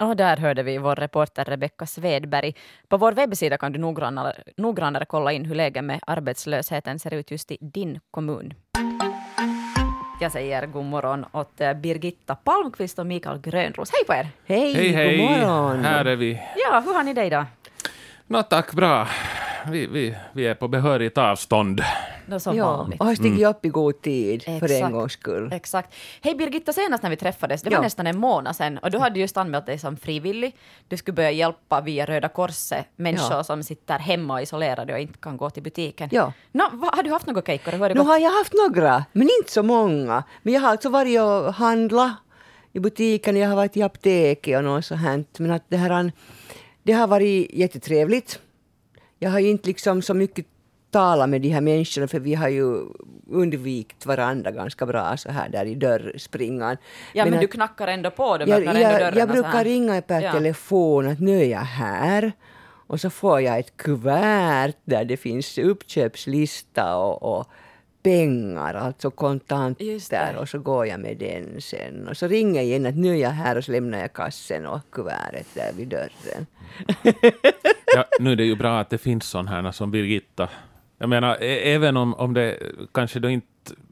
Och 0.00 0.16
där 0.16 0.36
hörde 0.36 0.62
vi 0.62 0.78
vår 0.78 0.96
reporter 0.96 1.44
Rebecka 1.44 1.86
Svedberg. 1.86 2.54
På 2.88 2.96
vår 2.96 3.12
webbsida 3.12 3.58
kan 3.58 3.72
du 3.72 3.78
noggrannare, 3.78 4.42
noggrannare 4.56 5.04
kolla 5.04 5.32
in 5.32 5.44
hur 5.44 5.54
läget 5.54 5.84
med 5.84 6.00
arbetslösheten 6.06 6.98
ser 6.98 7.14
ut 7.14 7.30
just 7.30 7.50
i 7.50 7.58
din 7.60 8.00
kommun. 8.10 8.54
Jag 10.22 10.32
säger 10.32 10.66
god 10.66 10.84
morgon 10.84 11.24
åt 11.32 11.60
eh, 11.60 11.72
Birgitta 11.72 12.34
Palmqvist 12.34 12.98
och 12.98 13.06
Mikael 13.06 13.40
Grönros. 13.40 13.90
Hej 13.92 14.04
på 14.06 14.14
er! 14.14 14.28
Hej, 14.46 14.74
Hej, 14.74 14.88
hej! 14.92 15.18
god 15.18 15.30
morgon! 15.30 15.84
Här 15.84 16.04
är 16.04 16.16
vi. 16.16 16.42
Ja, 16.56 16.82
hur 16.86 16.94
har 16.94 17.02
ni 17.02 17.14
det 17.14 17.24
idag? 17.24 17.44
Nå, 18.26 18.42
tack, 18.42 18.72
bra. 18.72 19.08
Vi, 19.70 19.86
vi, 19.86 20.14
vi 20.32 20.46
är 20.46 20.54
på 20.54 20.68
behörigt 20.68 21.18
avstånd. 21.18 21.80
Då 22.26 22.40
som 22.40 22.56
Ja, 22.56 22.76
vanligt. 22.76 23.00
och 23.00 23.06
har 23.06 23.14
stigit 23.14 23.46
upp 23.46 23.64
i 23.64 23.68
god 23.68 24.02
tid 24.02 24.42
för 24.42 24.52
Exakt. 24.52 24.72
en 24.72 24.92
gångs 24.92 25.12
skull. 25.12 25.52
Exakt. 25.52 25.94
Hej 26.22 26.34
Birgitta, 26.34 26.72
senast 26.72 27.02
när 27.02 27.10
vi 27.10 27.16
träffades, 27.16 27.62
det 27.62 27.70
var 27.70 27.76
Ja. 27.76 27.82
nästan 27.82 28.06
en 28.06 28.18
månad 28.18 28.56
sedan, 28.56 28.78
och 28.78 28.90
du 28.90 28.98
hade 28.98 29.20
just 29.20 29.36
anmält 29.36 29.66
dig 29.66 29.78
som 29.78 29.96
frivillig. 29.96 30.56
Du 30.88 30.96
skulle 30.96 31.14
börja 31.14 31.30
hjälpa 31.30 31.80
via 31.80 32.06
Röda 32.06 32.28
Korset 32.28 32.86
människor 32.96 33.36
Ja. 33.36 33.44
som 33.44 33.62
sitter 33.62 33.98
hemma 33.98 34.42
isolerade 34.42 34.92
och 34.92 34.98
inte 34.98 35.18
kan 35.18 35.36
gå 35.36 35.50
till 35.50 35.62
butiken. 35.62 36.08
Ja. 36.12 36.32
Nå, 36.52 36.64
vad, 36.72 36.94
har 36.94 37.02
du 37.02 37.10
haft 37.10 37.26
några 37.26 37.40
det 37.42 37.60
Nu 37.88 37.94
gått? 37.94 38.06
har 38.06 38.18
jag 38.18 38.30
haft 38.30 38.52
några, 38.54 39.04
men 39.12 39.28
inte 39.40 39.52
så 39.52 39.62
många. 39.62 40.24
Men 40.42 40.54
jag 40.54 40.60
har 40.60 40.68
alltså 40.68 40.88
varit 40.88 41.20
och 41.20 41.54
handlat 41.54 42.12
i 42.72 42.80
butiken, 42.80 43.36
jag 43.36 43.48
har 43.48 43.56
varit 43.56 43.76
i 43.76 43.82
apoteket 43.82 44.56
och 44.58 44.64
något 44.64 44.84
så 44.84 44.94
hänt. 44.94 45.38
Men 45.38 45.50
att 45.50 45.64
det 45.68 45.76
här, 45.76 46.12
det 46.82 46.92
har 46.92 47.06
varit 47.06 47.50
jättetrevligt. 47.54 48.38
Jag 49.18 49.30
har 49.30 49.38
inte 49.38 49.68
liksom 49.68 50.02
så 50.02 50.14
mycket 50.14 50.46
talat 50.92 51.28
med 51.28 51.40
de 51.42 51.48
här 51.48 51.60
människorna 51.60 52.08
för 52.08 52.20
vi 52.20 52.34
har 52.34 52.48
ju 52.48 52.80
undvikit 53.30 54.06
varandra 54.06 54.50
ganska 54.50 54.86
bra 54.86 55.16
så 55.16 55.30
här 55.30 55.48
där 55.48 55.64
i 55.64 55.74
dörrspringan. 55.74 56.76
Ja, 57.12 57.24
men, 57.24 57.34
att- 57.34 57.40
du 57.40 57.46
knackar 57.46 57.88
ändå 57.88 58.10
på 58.10 58.38
dem, 58.38 58.48
jag, 58.48 58.64
jag, 58.64 59.16
jag 59.16 59.28
brukar 59.28 59.64
ringa 59.64 60.02
per 60.02 60.20
Ja. 60.22 60.32
telefon 60.32 61.08
att 61.08 61.20
nu 61.20 61.40
är 61.40 61.44
jag 61.44 61.58
här. 61.60 62.32
Och 62.86 63.00
så 63.00 63.10
får 63.10 63.40
jag 63.40 63.58
ett 63.58 63.76
kuvert 63.76 64.72
där 64.84 65.04
det 65.04 65.16
finns 65.16 65.58
uppköpslista 65.58 66.96
och, 66.96 67.38
och 67.38 67.46
pengar, 68.02 68.74
alltså 68.74 69.10
kontanter. 69.10 70.36
Och 70.36 70.48
så 70.48 70.58
går 70.58 70.86
jag 70.86 71.00
med 71.00 71.16
den 71.18 71.60
sen. 71.60 72.08
Och 72.08 72.16
så 72.16 72.26
ringer 72.26 72.54
jag 72.54 72.64
igen 72.64 72.86
att 72.86 72.96
nu 72.96 73.08
är 73.16 73.20
jag 73.20 73.30
här 73.30 73.56
och 73.58 73.64
så 73.64 73.72
lämnar 73.72 73.98
jag 73.98 74.12
kassen 74.12 74.66
och 74.66 74.80
kuvertet 74.92 75.46
där 75.54 75.72
vid 75.76 75.88
dörren. 75.88 76.46
Ja, 77.96 78.04
nu 78.20 78.32
är 78.32 78.36
det 78.36 78.44
ju 78.44 78.56
bra 78.56 78.80
att 78.80 78.90
det 78.90 78.98
finns 78.98 79.24
sådana 79.24 79.50
här 79.50 79.72
som 79.72 79.90
Birgitta. 79.90 80.48
Jag 81.02 81.08
menar, 81.08 81.36
ä- 81.40 81.74
även 81.74 81.96
om, 81.96 82.14
om 82.14 82.34
det 82.34 82.58
kanske 82.94 83.18
då 83.20 83.28
inte 83.30 83.46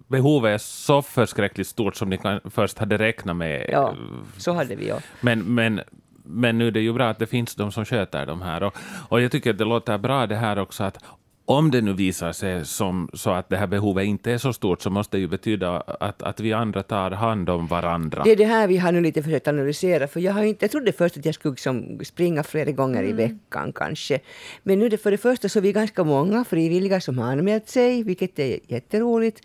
behovet 0.09 0.55
är 0.55 0.59
så 0.59 1.03
förskräckligt 1.03 1.69
stort 1.69 1.97
som 1.97 2.11
ni 2.11 2.17
kan, 2.19 2.41
först 2.51 2.79
hade 2.79 2.99
räknat 2.99 3.37
med. 3.37 3.67
Ja, 3.73 3.95
så 4.37 4.53
hade 4.53 4.77
vi 4.77 4.87
ju. 4.87 4.95
Men, 5.21 5.55
men, 5.55 5.81
men 6.25 6.59
nu 6.59 6.67
är 6.67 6.71
det 6.71 6.81
ju 6.81 6.93
bra 6.93 7.09
att 7.09 7.19
det 7.19 7.27
finns 7.27 7.55
de 7.55 7.73
som 7.73 7.85
sköter 7.85 8.27
de 8.27 8.43
här. 8.43 8.63
Och, 8.63 8.77
och 9.09 9.21
jag 9.21 9.33
tycker 9.33 9.51
att 9.51 9.59
det 9.59 9.65
låter 9.65 9.99
bra 9.99 10.27
det 10.27 10.37
här 10.37 10.59
också 10.59 10.85
att 10.85 11.05
om 11.51 11.71
det 11.71 11.81
nu 11.81 11.93
visar 11.93 12.33
sig 12.33 12.67
som 12.67 13.11
så 13.15 13.31
att 13.31 13.49
det 13.49 13.57
här 13.57 13.67
behovet 13.67 14.05
inte 14.05 14.33
är 14.33 14.39
så 14.39 14.53
stort 14.53 14.83
så 14.83 14.91
måste 14.91 15.17
det 15.17 15.21
ju 15.21 15.29
betyda 15.29 15.81
att, 15.81 16.23
att 16.23 16.41
vi 16.41 16.53
andra 16.53 16.83
tar 16.83 17.11
hand 17.11 17.51
om 17.51 17.67
varandra. 17.67 18.23
Det 18.25 18.31
är 18.31 18.37
det 18.37 18.45
här 18.45 18.69
vi 18.69 18.77
har 18.77 18.93
nu 18.93 19.01
lite 19.01 19.23
försökt 19.23 19.49
analysera. 19.49 20.09
För 20.09 20.21
jag, 20.21 20.33
har 20.33 20.43
inte, 20.43 20.65
jag 20.65 20.71
trodde 20.71 20.93
först 20.93 21.17
att 21.17 21.25
jag 21.25 21.35
skulle 21.35 21.53
liksom 21.53 22.01
springa 22.05 22.43
flera 22.43 22.71
gånger 22.71 23.05
i 23.05 23.13
veckan 23.13 23.73
kanske. 23.73 24.21
Men 24.63 24.79
nu 24.79 24.87
är 24.87 24.91
det 24.91 24.99
för 24.99 25.11
det 25.11 25.19
första 25.19 25.49
så 25.49 25.59
är 25.59 25.63
vi 25.63 25.73
ganska 25.73 26.05
många 26.05 26.45
frivilliga 26.45 27.01
som 27.01 27.19
har 27.19 27.33
anmält 27.33 27.69
sig, 27.69 28.03
vilket 28.03 28.39
är 28.39 28.59
jätteroligt. 28.67 29.41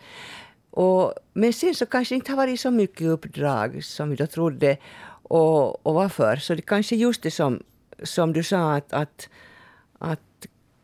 Och, 0.71 1.13
men 1.33 1.53
sen 1.53 1.75
så 1.75 1.85
kanske 1.85 2.15
det 2.15 2.17
inte 2.17 2.31
har 2.31 2.37
varit 2.37 2.59
så 2.59 2.71
mycket 2.71 3.07
uppdrag 3.07 3.83
som 3.83 4.09
vi 4.09 4.15
då 4.15 4.27
trodde. 4.27 4.77
Och, 5.23 5.85
och 5.85 5.93
varför? 5.93 6.35
Så 6.35 6.55
det 6.55 6.61
kanske 6.61 6.95
just 6.95 7.21
det 7.21 7.31
som, 7.31 7.63
som 8.03 8.33
du 8.33 8.43
sa 8.43 8.75
att, 8.75 8.93
att, 8.93 9.29
att 9.99 10.19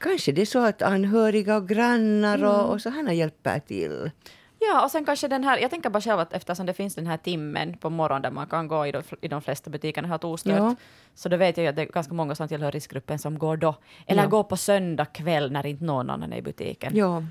kanske 0.02 0.32
det 0.32 0.42
är 0.42 0.46
så 0.46 0.66
att 0.66 0.82
anhöriga 0.82 1.58
och 1.58 1.68
grannar 1.70 2.44
och, 2.44 2.70
och 2.74 2.82
så 2.82 2.90
här 2.90 3.12
hjälper 3.12 3.60
till. 3.60 4.12
Ja, 4.60 4.84
och 4.84 4.92
sen 4.92 5.06
kanske 5.06 5.28
den 5.28 5.44
här, 5.44 5.58
jag 5.58 5.70
tänker 5.70 5.90
bara 5.90 6.02
själv 6.02 6.20
att 6.20 6.34
eftersom 6.34 6.66
det 6.66 6.74
finns 6.74 6.96
den 6.96 7.08
här 7.08 7.18
timmen 7.18 7.78
på 7.78 7.90
morgonen 7.90 8.22
där 8.22 8.32
man 8.32 8.48
kan 8.48 8.68
gå 8.68 8.88
i 8.88 8.92
de, 8.92 9.02
i 9.22 9.28
de 9.28 9.42
flesta 9.42 9.70
butikerna 9.70 10.08
helt 10.08 10.24
ostört, 10.24 10.54
Ja. 10.58 10.76
så 11.16 11.30
då 11.30 11.38
vet 11.38 11.58
jag 11.58 11.64
ju 11.64 11.70
att 11.70 11.76
det 11.76 11.82
är 11.82 11.86
ganska 11.86 12.14
många 12.14 12.36
som 12.36 12.48
tillhör 12.48 12.72
riskgruppen 12.72 13.20
som 13.20 13.40
går 13.40 13.58
då. 13.58 13.76
Eller 14.08 14.24
Ja. 14.24 14.30
går 14.30 14.44
på 14.44 14.58
söndag 14.58 15.06
kväll 15.06 15.52
när 15.52 15.66
inte 15.66 15.84
någon 15.84 16.10
annan 16.10 16.34
är 16.34 16.38
i 16.38 16.42
butiken. 16.42 16.96
Ja. 16.96 17.24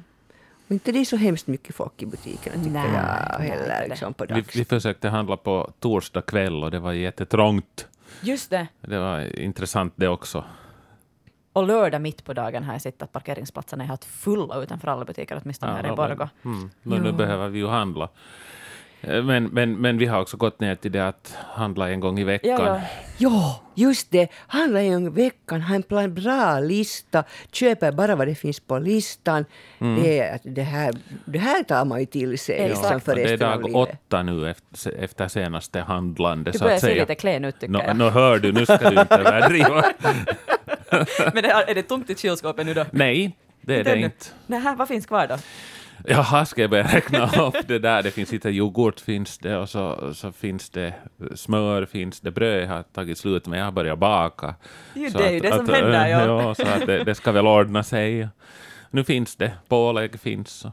Och 0.66 0.72
inte 0.74 0.92
det 0.92 0.98
är 0.98 1.04
så 1.04 1.16
hemskt 1.16 1.46
mycket 1.46 1.74
folk 1.74 2.02
i 2.02 2.06
butikerna 2.06 2.56
tycker 2.56 2.70
Nej, 2.70 2.90
jag 3.32 3.38
heller. 3.38 3.86
Liksom 3.88 4.14
på 4.14 4.26
Vi, 4.28 4.44
vi 4.54 4.64
försökte 4.64 5.08
handla 5.08 5.36
på 5.36 5.72
torsdag 5.78 6.22
kväll 6.22 6.64
och 6.64 6.70
det 6.70 6.78
var 6.78 6.92
jättetrångt. 6.92 7.88
Just 8.20 8.50
det. 8.50 8.66
Det 8.80 8.98
var 8.98 9.38
intressant 9.38 9.92
det 9.96 10.08
också. 10.08 10.44
Och 11.52 11.66
lördag 11.66 12.00
mitt 12.00 12.24
på 12.24 12.32
dagen 12.32 12.64
har 12.64 12.72
jag 12.72 12.82
sett 12.82 13.02
att 13.02 13.12
parkeringsplatserna 13.12 13.84
är 13.84 13.88
helt 13.88 14.04
fulla 14.04 14.62
utanför 14.62 14.88
alla 14.88 15.04
butiker, 15.04 15.40
åtminstone 15.42 15.72
här 15.72 15.84
i 15.84 15.86
ja, 15.86 15.96
Borgå. 15.96 16.28
men, 16.42 16.52
mm, 16.54 16.70
men 16.82 17.02
nu 17.02 17.08
Ja. 17.08 17.12
behöver 17.12 17.48
vi 17.48 17.58
ju 17.58 17.66
handla. 17.68 18.08
Eh, 19.02 19.22
Men, 19.24 19.44
men, 19.44 19.76
men 19.76 19.98
vi 19.98 20.06
har 20.06 20.20
också 20.20 20.36
gått 20.36 20.60
ner 20.60 20.74
till 20.74 20.92
det 20.92 21.08
att 21.08 21.34
handla 21.54 21.90
en 21.90 22.00
gång 22.00 22.18
i 22.18 22.24
veckan. 22.24 22.50
Ja, 22.50 22.66
ja. 22.66 22.80
Ja, 23.18 23.60
just 23.74 24.10
det. 24.10 24.28
Handla 24.46 24.80
en 24.82 24.92
gång 24.92 25.06
i 25.06 25.10
veckan, 25.24 25.60
ha 25.60 26.02
en 26.02 26.14
bra 26.14 26.60
lista, 26.60 27.24
köper 27.52 27.92
bara 27.92 28.16
vad 28.16 28.26
det 28.28 28.34
finns 28.34 28.60
på 28.60 28.78
listan. 28.78 29.44
Det, 29.78 30.18
är- 30.18 30.38
det, 30.44 30.62
här, 30.62 30.94
det 31.24 31.38
här 31.38 31.62
tar 31.62 31.84
man 31.84 32.00
ju 32.00 32.06
till 32.06 32.38
sig 32.38 32.68
liksom 32.68 33.00
för 33.00 33.14
det 33.14 33.22
är 33.32 33.36
dag 33.36 33.76
åtta 33.76 34.22
nu 34.22 34.50
efter, 34.50 34.92
efter 34.92 35.28
senaste 35.28 35.80
handlande. 35.80 36.50
Du 36.50 36.58
så 36.58 36.64
börjar 36.64 36.74
att 36.76 36.80
se 36.80 36.86
säga. 36.86 37.02
lite 37.02 37.14
klen 37.14 37.44
ut 37.44 37.60
tycker 37.60 37.72
Nå 37.72 37.82
jag. 37.86 37.96
nå 37.96 38.10
hör 38.10 38.38
du, 38.38 38.52
nu 38.52 38.64
ska 38.66 38.90
du 38.90 39.00
inte 39.00 39.14
överdriva. 39.14 39.84
Men 41.34 41.44
är 41.44 41.70
är 41.70 41.74
det 41.74 41.82
tomt 41.82 42.10
i 42.10 42.14
kylskåpet 42.16 42.66
nu 42.66 42.74
då? 42.74 42.86
Nej, 42.90 43.36
det 43.60 43.74
är 43.74 43.78
Inte 43.78 43.90
det 43.90 43.96
ännu. 43.96 44.04
inte. 44.04 44.26
Nej, 44.46 44.74
vad 44.76 44.88
finns 44.88 45.06
kvar 45.06 45.26
då? 45.26 45.36
Jaha, 46.04 46.46
ska 46.46 46.60
jag 46.60 46.70
börja 46.70 46.84
räkna 46.84 47.26
upp 47.46 47.68
det 47.68 47.78
där? 47.78 48.02
Det 48.02 48.10
finns 48.10 48.32
lite 48.32 48.48
yoghurt 48.48 49.00
finns 49.00 49.38
det 49.38 49.56
och 49.56 49.68
så, 49.68 50.14
så 50.14 50.32
finns 50.32 50.70
det 50.70 50.94
smör, 51.34 51.86
finns 51.86 52.20
det 52.20 52.30
bröd 52.30 52.68
har 52.68 52.82
tagit 52.82 53.18
slut 53.18 53.46
men 53.46 53.58
jag 53.58 53.66
har 53.66 53.72
börjat 53.72 53.98
baka. 53.98 54.54
Jo, 54.94 55.10
Så 55.10 55.18
det 55.18 55.28
är 55.28 55.32
ju 55.32 55.40
det 55.40 55.52
som 55.52 55.64
att, 55.64 55.70
händer, 55.70 56.06
ja. 56.08 56.24
ja. 56.26 56.54
så 56.54 56.66
att 56.66 56.86
det, 56.86 57.04
det 57.04 57.14
ska 57.14 57.32
väl 57.32 57.46
ordna 57.46 57.82
sig. 57.82 58.28
Nu 58.90 59.04
finns 59.04 59.36
det, 59.36 59.52
pålägg 59.68 60.20
finns 60.20 60.66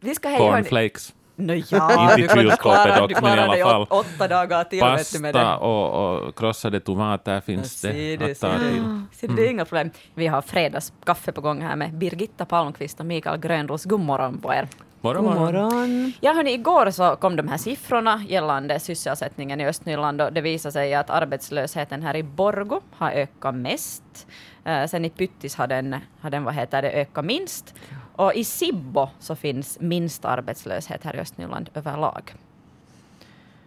Vi 0.00 0.14
ska 0.14 0.28
hej, 0.28 0.38
cornflakes. 0.38 1.14
No, 1.36 1.52
ja, 1.70 2.18
Inte 2.18 2.34
kylskåpet 2.34 2.60
klara, 2.60 3.00
dock, 3.00 3.22
men 3.22 3.38
i 3.38 3.40
alla 3.40 3.56
fall. 3.56 3.82
åt, 3.82 3.92
åtta 3.92 4.28
dagar 4.28 4.64
till 4.64 4.78
du, 5.12 5.18
med 5.18 5.34
det. 5.34 5.38
Pasta 5.38 5.56
och, 5.56 6.26
och 6.26 6.38
krossade 6.38 6.80
tomater 6.80 7.40
finns 7.40 7.80
Ser 7.80 7.92
det 7.92 8.16
du, 8.16 8.32
att 8.32 8.40
ta 8.40 8.58
till. 8.58 9.02
Ser 9.12 9.28
du, 9.28 9.34
det 9.34 9.46
är 9.46 9.50
inga 9.50 9.64
problem. 9.64 9.90
Vi 10.14 10.26
har 10.26 10.42
fredagskaffe 10.42 11.32
på 11.32 11.40
gång 11.40 11.62
här 11.62 11.76
med 11.76 11.94
Birgitta 11.94 12.44
Palmqvist 12.44 13.00
och 13.00 13.06
Mikael 13.06 13.40
Grönros. 13.40 13.84
God 13.84 14.00
morgon 14.00 14.38
på 14.38 14.54
er. 14.54 14.68
Morgon, 15.00 15.24
morgon. 15.24 15.62
morgon. 15.62 16.12
Ja, 16.20 16.32
hörni, 16.32 16.52
igår 16.52 16.90
så 16.90 17.16
kom 17.16 17.36
de 17.36 17.48
här 17.48 17.56
siffrorna 17.58 18.24
gällande 18.28 18.80
sysselsättningen 18.80 19.60
i 19.60 19.66
Östnyland 19.66 20.20
och 20.20 20.32
det 20.32 20.40
visade 20.40 20.72
sig 20.72 20.94
att 20.94 21.10
arbetslösheten 21.10 22.02
här 22.02 22.16
i 22.16 22.22
Borgo 22.22 22.80
har 22.90 23.10
ökat 23.10 23.54
mest. 23.54 24.26
Eh, 24.64 24.86
sen 24.86 25.04
i 25.04 25.10
Pyttis 25.10 25.56
har 25.56 25.66
den, 25.66 25.96
har 26.20 26.30
den 26.30 26.44
vad 26.44 26.54
heter 26.54 26.82
det, 26.82 26.90
ökat 26.90 27.24
minst. 27.24 27.74
Och 28.16 28.34
i 28.34 28.44
Sibbo 28.44 29.08
så 29.18 29.36
finns 29.36 29.80
minst 29.80 30.24
arbetslöshet 30.24 31.04
här 31.04 31.16
i 31.16 31.18
Östnyland 31.18 31.70
överlag. 31.74 32.34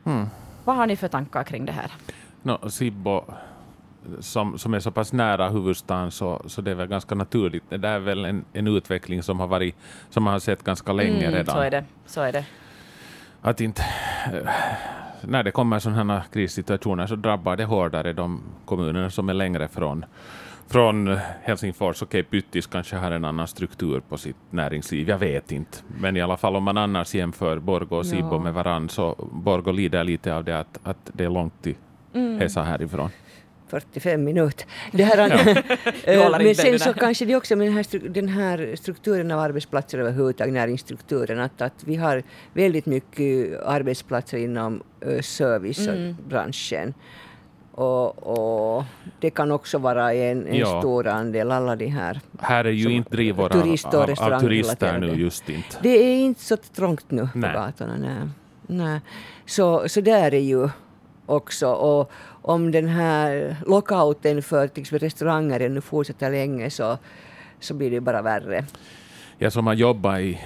Hmm. 0.04 0.30
Vad 0.64 0.76
har 0.76 0.88
ni 0.88 0.96
för 0.96 1.08
tankar 1.08 1.44
kring 1.44 1.66
det 1.66 1.72
här? 1.72 1.92
No, 2.42 2.70
Sibbo, 2.70 3.24
som, 4.20 4.58
som 4.58 4.74
är 4.74 4.80
så 4.80 4.92
pass 4.92 5.14
nära 5.14 5.50
huvudstaden 5.50 6.12
så, 6.12 6.42
så 6.46 6.62
det 6.62 6.72
är 6.72 6.76
väl 6.76 6.88
ganska 6.88 7.16
naturligt. 7.16 7.64
Det 7.70 7.78
där 7.78 7.94
är 7.94 8.00
väl 8.00 8.26
en, 8.26 8.46
en 8.54 8.68
utveckling 8.68 9.24
som 9.24 9.40
har 9.40 9.48
varit, 9.48 9.76
som 10.10 10.24
man 10.24 10.34
har 10.34 10.40
sett 10.40 10.64
ganska 10.64 10.94
länge 10.94 11.32
redan. 11.32 11.34
Mm, 11.34 11.46
så 11.46 11.60
är 11.60 11.72
det. 11.72 11.86
Så 12.06 12.22
är 12.22 12.32
det. 12.32 12.46
Att 13.42 13.62
inte, 13.62 13.86
eh, 14.34 14.50
när 15.22 15.44
det 15.44 15.52
kommer 15.52 15.80
sådana 15.80 16.14
här 16.14 16.24
krissituationer 16.34 17.08
så 17.08 17.16
drabbar 17.16 17.56
det 17.56 17.66
hårdare 17.66 18.14
de 18.14 18.42
kommuner 18.66 19.10
som 19.10 19.30
är 19.30 19.34
längre 19.34 19.68
från, 19.68 20.06
från 20.70 21.18
Helsingfors. 21.44 22.02
Okej, 22.02 22.24
Pyttis 22.24 22.68
kanske 22.68 22.96
har 22.96 23.12
en 23.12 23.26
annan 23.26 23.48
struktur 23.48 24.02
på 24.10 24.18
sitt 24.18 24.36
näringsliv, 24.50 25.10
jag 25.10 25.18
vet 25.18 25.52
inte. 25.52 25.78
Men 26.02 26.18
i 26.18 26.22
alla 26.22 26.38
fall 26.38 26.56
om 26.56 26.64
man 26.64 26.78
annars 26.78 27.16
jämför 27.16 27.60
Borgå 27.60 27.98
och 27.98 28.06
Sibbo 28.06 28.36
Ja. 28.36 28.40
med 28.40 28.54
varann 28.54 28.90
så 28.90 29.30
Borgå 29.32 29.72
lider 29.72 30.04
lite 30.04 30.36
av 30.36 30.44
det 30.44 30.60
att, 30.60 30.80
att 30.84 31.12
det 31.14 31.24
är 31.24 31.30
långt 31.30 31.64
till 31.64 31.76
Mm. 32.14 32.40
Hesa 32.40 32.64
härifrån. 32.64 33.10
45 33.68 34.24
minuter. 34.24 34.66
Det 34.92 35.04
här, 35.04 35.30
Du 35.30 36.14
Eh, 36.14 36.32
men 36.40 36.56
sen 36.56 36.80
så 36.80 36.94
kanske 36.94 37.26
det 37.26 37.36
också 37.36 37.56
med 37.56 37.68
den 37.68 37.76
här, 37.76 38.10
den 38.10 38.28
här 38.28 38.76
strukturen 38.76 39.32
av 39.32 39.40
arbetsplatser 39.40 40.00
överhuvudtaget, 40.00 40.54
näringsstrukturen, 40.54 41.40
att, 41.40 41.62
att 41.62 41.84
vi 41.86 41.96
har 41.96 42.24
väldigt 42.54 42.86
mycket 42.86 43.60
arbetsplatser 43.66 44.38
inom 44.38 44.84
uh, 45.08 45.22
servicebranschen. 45.22 46.94
Och, 47.78 48.78
och 48.78 48.84
det 49.20 49.30
kan 49.30 49.52
också 49.52 49.78
vara 49.78 50.14
en, 50.14 50.48
en 50.48 50.56
Ja. 50.56 50.80
stor 50.82 51.08
andel, 51.08 51.52
alla 51.52 51.76
de 51.76 51.88
här. 51.88 52.20
Här 52.40 52.66
är 52.66 52.70
ju 52.72 52.90
inte 52.92 53.10
drivor 53.10 53.50
turist- 53.50 53.96
av, 53.96 54.34
av, 54.34 54.40
turister 54.40 55.00
nu 55.00 55.08
just 55.08 55.50
inte. 55.50 55.78
Det 55.82 55.90
är 55.90 56.16
inte 56.16 56.42
så 56.42 56.58
trångt 56.58 57.12
nu 57.12 57.30
Nej. 57.36 57.54
på 57.54 57.60
gatorna. 57.60 57.96
Nej. 57.98 58.30
Nej. 58.68 59.00
Så, 59.46 59.90
så 59.90 60.02
där 60.02 60.34
är 60.34 60.40
ju 60.40 60.70
också. 61.26 61.68
Och 61.72 62.12
om 62.42 62.72
den 62.72 62.88
här 62.88 63.56
lockouten 63.68 64.42
för 64.44 64.68
till 64.68 64.82
exempel 64.82 65.06
restauranger 65.08 65.70
nu 65.70 65.82
fortsätter 65.82 66.32
länge 66.32 66.70
så, 66.70 66.98
så 67.60 67.74
blir 67.74 67.92
det 67.92 68.02
bara 68.02 68.22
värre. 68.22 68.66
Jag 69.38 69.54
som 69.54 69.68
har 69.68 69.74
jobbat 69.74 70.20
i, 70.20 70.40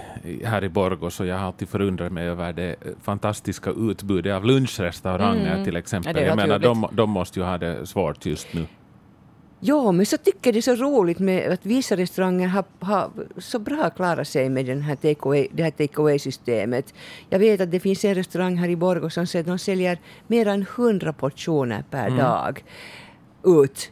här 0.44 0.64
i 0.64 0.70
Borgå 0.70 1.10
så 1.10 1.26
jag 1.26 1.38
har 1.38 1.46
alltid 1.46 1.70
förundrat 1.70 2.12
mig 2.12 2.28
över 2.28 2.54
det 2.54 2.76
fantastiska 3.02 3.70
utbudet 3.70 4.34
av 4.34 4.46
lunchrestauranger 4.46 5.54
mm. 5.54 5.66
till 5.66 5.76
exempel. 5.76 6.16
Ja, 6.16 6.22
jag 6.22 6.36
menar, 6.36 6.60
de, 6.60 6.88
de 6.92 7.10
måste 7.10 7.40
ju 7.40 7.46
ha 7.46 7.58
det 7.58 7.86
svårt 7.86 8.26
just 8.26 8.54
nu. 8.54 8.66
Ja, 9.64 9.92
men 9.92 10.06
så 10.06 10.18
tycker 10.18 10.40
jag 10.44 10.54
det 10.54 10.60
är 10.60 10.76
så 10.76 10.76
roligt 10.76 11.20
med 11.20 11.52
att 11.52 11.66
vissa 11.66 11.98
restauranger 11.98 12.48
har, 12.48 12.64
har 12.80 13.10
så 13.38 13.60
bra 13.60 13.90
klarat 13.90 14.28
sig 14.28 14.50
med 14.50 14.66
den 14.66 14.82
här 14.82 14.96
take 14.96 15.20
away, 15.22 15.48
det 15.52 15.64
här 15.64 15.72
take 15.72 16.02
away-systemet. 16.02 16.94
Jag 17.30 17.40
vet 17.40 17.62
att 17.62 17.72
det 17.72 17.80
finns 17.80 18.06
en 18.06 18.16
restaurang 18.16 18.58
här 18.58 18.70
i 18.70 18.76
Borgå 18.76 19.10
som 19.10 19.28
säger 19.28 19.44
att 19.44 19.48
de 19.48 19.60
säljer 19.60 19.98
mer 20.28 20.48
än 20.48 20.62
100 20.62 21.14
portioner 21.14 21.84
per 21.90 22.08
mm. 22.08 22.18
dag 22.18 22.64
ut 23.44 23.92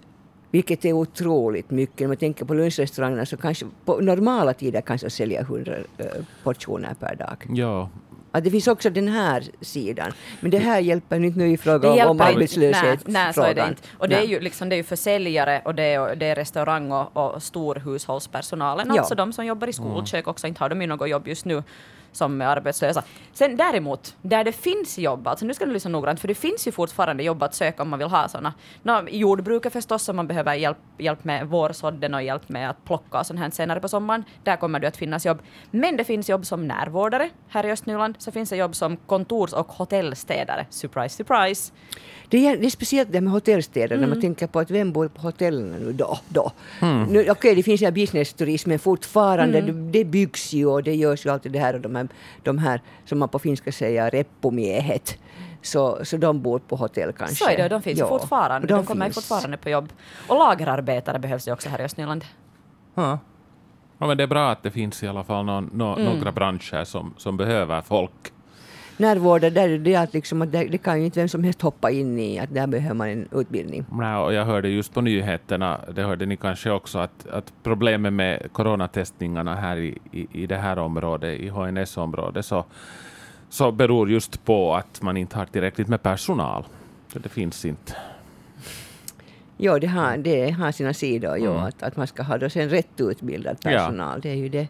vilket 0.51 0.86
är 0.86 0.94
otroligt 0.94 1.72
mycket. 1.72 2.00
När 2.00 2.08
man 2.08 2.18
tänker 2.18 2.46
på 2.46 2.53
lunchrestaurangerna 2.53 3.25
så 3.25 3.38
kanske 3.38 3.65
på 3.86 3.98
normala 3.98 4.53
tider 4.53 4.82
kanske 4.82 5.08
de 5.08 5.12
säljer 5.12 5.41
100 5.41 5.74
uh, 5.74 6.06
portioner 6.44 6.94
per 7.00 7.15
dag. 7.15 7.46
Ja, 7.50 7.89
att 8.32 8.44
det 8.44 8.51
finns 8.51 8.68
också 8.68 8.89
den 8.89 9.08
här 9.08 9.44
sidan. 9.62 10.12
Men 10.39 10.51
det 10.51 10.58
här 10.58 10.79
hjälper 10.79 11.24
inte 11.24 11.39
nu 11.39 11.51
i 11.51 11.58
fråga 11.58 11.91
om, 11.91 12.10
om 12.10 12.22
arbetslöshet. 12.22 13.08
Nej, 13.08 13.24
nej, 13.25 13.34
så 13.34 13.41
är 13.41 13.56
det 13.56 13.68
inte. 13.68 13.82
Och 13.98 14.10
det 14.10 14.15
är 14.15 14.24
ju 14.24 14.39
liksom, 14.39 14.70
det 14.70 14.75
är 14.75 14.77
ju 14.77 14.84
försäljare 14.84 15.62
och 15.65 15.75
det 15.75 15.84
är, 15.84 16.15
det 16.15 16.25
är 16.25 16.36
restaurang 16.36 16.91
och, 16.91 17.18
och 17.18 17.44
storhushållspersonalen, 17.44 18.88
ja. 18.94 19.00
alltså 19.00 19.15
de 19.15 19.34
som 19.34 19.46
jobbar 19.46 19.68
i 19.68 19.74
skolkök 19.74 20.27
också, 20.27 20.48
inte 20.48 20.63
har 20.63 20.70
de 20.70 20.82
ju 20.82 20.88
något 20.88 21.10
jobb 21.10 21.27
just 21.27 21.46
nu 21.46 21.63
som 22.12 22.42
är 22.42 22.46
arbetslösa. 22.46 23.04
Sen 23.34 23.58
däremot, 23.58 24.16
där 24.22 24.44
det 24.44 24.51
finns 24.51 24.98
jobb, 24.98 25.28
alltså 25.28 25.46
nu 25.46 25.54
ska 25.54 25.66
du 25.66 25.74
lyssna 25.74 25.92
noggrant, 25.92 26.20
för 26.20 26.28
det 26.28 26.36
finns 26.36 26.68
ju 26.68 26.72
fortfarande 26.72 27.24
jobb 27.24 27.44
att 27.44 27.56
söka 27.56 27.84
om 27.84 27.89
man 27.89 28.00
vill 28.00 28.08
ha 28.08 28.28
sådana. 28.28 28.54
No, 28.84 29.10
jordbruket 29.10 29.74
förstås, 29.74 30.10
om 30.10 30.16
man 30.16 30.28
behöver 30.28 30.56
hjälp, 30.56 30.78
hjälp 30.98 31.24
med 31.24 31.48
vårsådden 31.48 32.13
och 32.13 32.24
hjälp 32.24 32.50
med 32.50 32.70
att 32.70 32.86
plocka 32.86 33.20
och 33.20 33.25
sånt 33.25 33.39
här 33.39 33.50
senare 33.50 33.80
på 33.80 33.88
sommaren. 33.88 34.24
Där 34.44 34.56
kommer 34.56 34.80
det 34.80 34.88
att 34.88 34.98
finnas 34.98 35.25
jobb. 35.25 35.42
Men 35.72 35.98
det 35.98 36.04
finns 36.04 36.30
jobb 36.30 36.46
som 36.46 36.68
närvårdare 36.68 37.30
här 37.48 37.66
i 37.66 37.72
Östnyland, 37.72 38.16
så 38.18 38.32
finns 38.32 38.50
det 38.50 38.58
jobb 38.58 38.75
som 38.75 38.98
kontors 38.98 39.54
och 39.54 39.68
hotellstädare. 39.68 40.66
Surprise, 40.70 41.16
surprise. 41.16 41.72
Det 42.30 42.48
är, 42.48 42.58
det 42.58 42.66
är 42.66 42.70
speciellt 42.70 43.12
det 43.12 43.22
med 43.22 43.34
hotellstäder 43.34 43.96
mm. 43.96 44.00
när 44.00 44.08
man 44.08 44.18
mm. 44.18 44.22
tänker 44.22 44.48
på 44.48 44.60
att 44.60 44.72
vem 44.72 44.92
bor 44.92 45.08
på 45.08 45.22
hotellen 45.22 45.72
nu 45.72 45.94
då? 45.94 46.20
då. 46.28 46.51
Mm. 46.82 47.04
Okej, 47.04 47.32
okay, 47.32 47.56
det 47.56 47.63
finns 47.63 47.82
ju 47.82 47.92
business-turism 47.92 48.70
men 48.70 48.80
fortfarande, 48.80 49.60
mm. 49.60 49.92
det, 49.92 50.00
det, 50.00 50.06
byggs 50.06 50.54
ju 50.54 50.66
och 50.66 50.84
det 50.84 50.96
görs 50.96 51.25
ju 51.25 51.30
alltid 51.30 51.51
det 51.51 51.60
här 51.60 51.74
och 51.74 51.82
de 51.82 51.96
här, 51.96 51.99
de 52.44 52.58
här 52.58 52.82
som 53.06 53.20
man 53.20 53.29
på 53.29 53.39
finska 53.39 53.72
säger 53.72 54.12
reppomiehet. 54.12 55.18
Så, 55.62 56.06
så 56.06 56.18
de 56.18 56.41
bor 56.41 56.60
på 56.60 56.75
hotell 56.75 57.13
kanske. 57.13 57.36
Så 57.36 57.50
är 57.50 57.58
det, 57.58 57.70
de 57.70 57.82
finns 57.82 58.00
ja. 58.00 58.08
fortfarande. 58.08 58.68
De, 58.68 58.74
de 58.74 58.86
kommer 58.86 59.06
finns. 59.06 59.15
fortfarande 59.15 59.58
på 59.58 59.70
jobb. 59.70 59.94
Och 60.27 60.38
lagerarbetare 60.38 61.20
behövs 61.20 61.48
ju 61.48 61.51
också 61.51 61.70
här 61.70 61.82
i 61.82 61.84
Östnyland. 61.84 62.25
Ja. 62.96 63.20
ja, 63.98 64.08
men 64.08 64.18
det 64.18 64.24
är 64.24 64.27
bra 64.27 64.51
att 64.51 64.63
det 64.63 64.72
finns 64.72 65.03
i 65.03 65.08
alla 65.08 65.24
fall 65.24 65.46
någon, 65.46 65.65
no, 65.74 66.00
mm. 66.00 66.15
några 66.15 66.32
branscher 66.32 66.84
som, 66.84 67.13
som 67.18 67.38
behöver 67.38 67.82
folk 67.82 68.32
närvården, 69.00 69.53
där 69.53 69.77
det 69.77 69.94
är 69.94 70.03
att, 70.03 70.13
liksom, 70.13 70.41
att 70.41 70.51
det, 70.51 70.77
kan 70.77 71.00
ju 71.00 71.06
inte 71.06 71.20
vem 71.20 71.29
som 71.29 71.44
helst 71.44 71.62
hoppa 71.62 71.91
in 71.91 72.20
i, 72.20 72.39
att 72.39 72.53
där 72.53 72.68
behöver 72.68 72.96
man 72.96 73.10
en 73.10 73.27
utbildning. 73.32 73.86
Nej, 73.91 74.15
och 74.15 74.34
jag 74.34 74.46
hörde 74.46 74.70
just 74.70 74.94
på 74.94 75.01
nyheterna, 75.01 75.79
det 75.96 76.03
hörde 76.03 76.25
ni 76.25 76.38
kanske 76.38 76.72
också, 76.72 76.98
att, 77.00 77.27
att 77.27 77.53
problemet 77.63 78.13
med 78.13 78.53
coronatestningarna 78.53 79.56
här 79.56 79.77
i, 79.77 79.98
i, 80.12 80.27
i 80.32 80.48
det 80.48 80.58
här 80.58 80.79
området, 80.79 81.39
i 81.39 81.50
HNS-området, 81.50 82.46
så, 82.46 82.65
så 83.50 83.72
beror 83.72 84.12
just 84.12 84.46
på 84.46 84.75
att 84.75 85.01
man 85.01 85.18
inte 85.18 85.38
har 85.38 85.46
tillräckligt 85.46 85.88
med 85.88 86.03
personal. 86.03 86.65
Så 87.13 87.20
det 87.20 87.29
finns 87.29 87.65
inte. 87.65 87.94
Jo, 89.58 89.79
det 89.79 89.88
har, 89.88 90.18
det 90.18 90.51
har 90.51 90.72
sina 90.72 90.94
sidor, 90.94 91.36
mm. 91.36 91.44
jo, 91.46 91.53
att, 91.53 91.84
att 91.84 91.98
man 91.98 92.08
ska 92.08 92.24
ha 92.24 92.38
då 92.38 92.50
sen 92.50 92.70
rätt 92.70 93.01
utbildad 93.01 93.62
personal. 93.62 94.13
Ja. 94.15 94.20
Det 94.22 94.29
är 94.29 94.36
ju 94.36 94.50
det. 94.50 94.68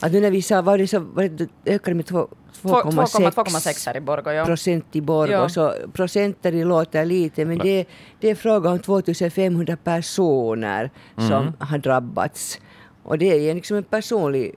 Att 0.00 0.12
nu 0.12 0.20
när 0.20 0.30
vi 0.30 0.42
sa, 0.42 0.62
var 0.62 0.78
det 0.78 0.86
så, 0.86 0.98
var 0.98 1.28
det, 1.28 1.48
ökade 1.64 1.94
med 1.94 2.04
2,6 2.04 3.86
här 3.86 3.96
i 3.96 4.00
Borgå. 4.00 4.32
Ja. 4.32 4.44
procent 4.44 4.96
i 4.96 5.00
Borgå. 5.00 5.32
Ja. 5.32 5.48
Så 5.48 5.74
procenter 5.92 6.64
låter 6.64 7.04
lite 7.04 7.44
men 7.44 7.58
det, 7.58 7.84
det 8.20 8.30
är 8.30 8.34
fråga 8.34 8.70
om 8.70 8.78
2500 8.78 9.76
personer 9.84 10.90
mm. 11.16 11.28
som 11.28 11.52
har 11.58 11.78
drabbats. 11.78 12.60
Och 13.02 13.18
det 13.18 13.48
är 13.50 13.54
liksom 13.54 13.76
en 13.76 13.82
personlig 13.82 14.54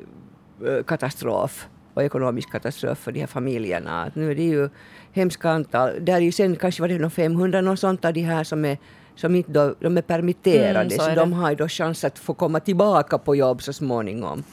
eh, 0.67 0.84
katastrof 0.84 1.67
och 1.93 2.03
ekonomisk 2.03 2.51
katastrof 2.51 2.98
för 2.98 3.12
de 3.12 3.19
här 3.19 3.27
familjerna. 3.27 4.03
Att 4.03 4.15
nu 4.15 4.31
är 4.31 4.36
det 4.36 4.43
ju 4.43 4.69
hemska 5.12 5.50
antal. 5.50 5.89
Där 6.01 6.13
är 6.13 6.19
ju 6.19 6.31
sen 6.31 6.55
kanske 6.55 6.81
var 6.81 6.88
det 6.88 7.10
500 7.10 7.62
något 7.62 7.79
sånt 7.79 8.05
av 8.05 8.13
de 8.13 8.22
här 8.22 8.43
som 8.43 8.65
är 8.65 8.77
som 9.19 9.36
inte 9.36 9.51
då, 9.51 9.75
de 9.79 9.98
är 9.98 10.01
permitterade, 10.01 10.79
mm, 10.79 10.89
så, 10.89 11.03
så 11.03 11.15
de 11.15 11.34
har 11.34 11.50
ju 11.50 11.55
då 11.55 11.67
chans 11.67 12.04
att 12.04 12.19
få 12.19 12.34
komma 12.34 12.60
tillbaka 12.60 13.17
på 13.17 13.36
jobb 13.36 13.62
så 13.62 13.73
småningom. 13.73 14.43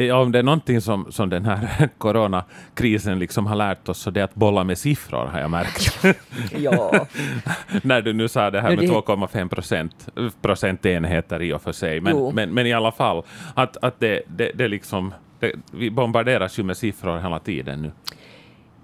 Ja, 0.00 0.16
om 0.16 0.32
det 0.32 0.38
är 0.38 0.42
någonting 0.42 0.80
som, 0.80 1.12
som 1.12 1.28
den 1.28 1.44
här 1.44 1.88
coronakrisen 1.98 3.18
liksom 3.18 3.46
har 3.46 3.56
lärt 3.56 3.88
oss 3.88 3.98
så 3.98 4.10
det 4.10 4.20
är 4.20 4.24
att 4.24 4.34
bolla 4.34 4.64
med 4.64 4.78
siffror 4.78 5.26
har 5.26 5.40
jag 5.40 5.50
märkt. 5.50 6.04
ja. 6.56 7.06
När 7.82 8.02
du 8.02 8.12
nu 8.12 8.28
sa 8.28 8.50
det 8.50 8.60
här 8.60 8.76
med 8.76 8.90
2,5 8.90 9.48
procent, 9.48 10.08
procentenheter 10.42 11.42
i 11.42 11.52
och 11.52 11.62
för 11.62 11.72
sig, 11.72 12.00
men, 12.00 12.34
men, 12.34 12.54
men, 12.54 12.66
i 12.66 12.72
alla 12.72 12.92
fall 12.92 13.22
att, 13.54 13.76
att 13.76 14.00
det, 14.00 14.22
det, 14.26 14.52
det 14.54 14.68
liksom, 14.68 15.14
det, 15.40 15.52
vi 15.72 15.90
bombarderas 15.90 16.58
ju 16.58 16.62
med 16.62 16.76
siffror 16.76 17.18
hela 17.18 17.38
tiden 17.38 17.82
nu. 17.82 17.90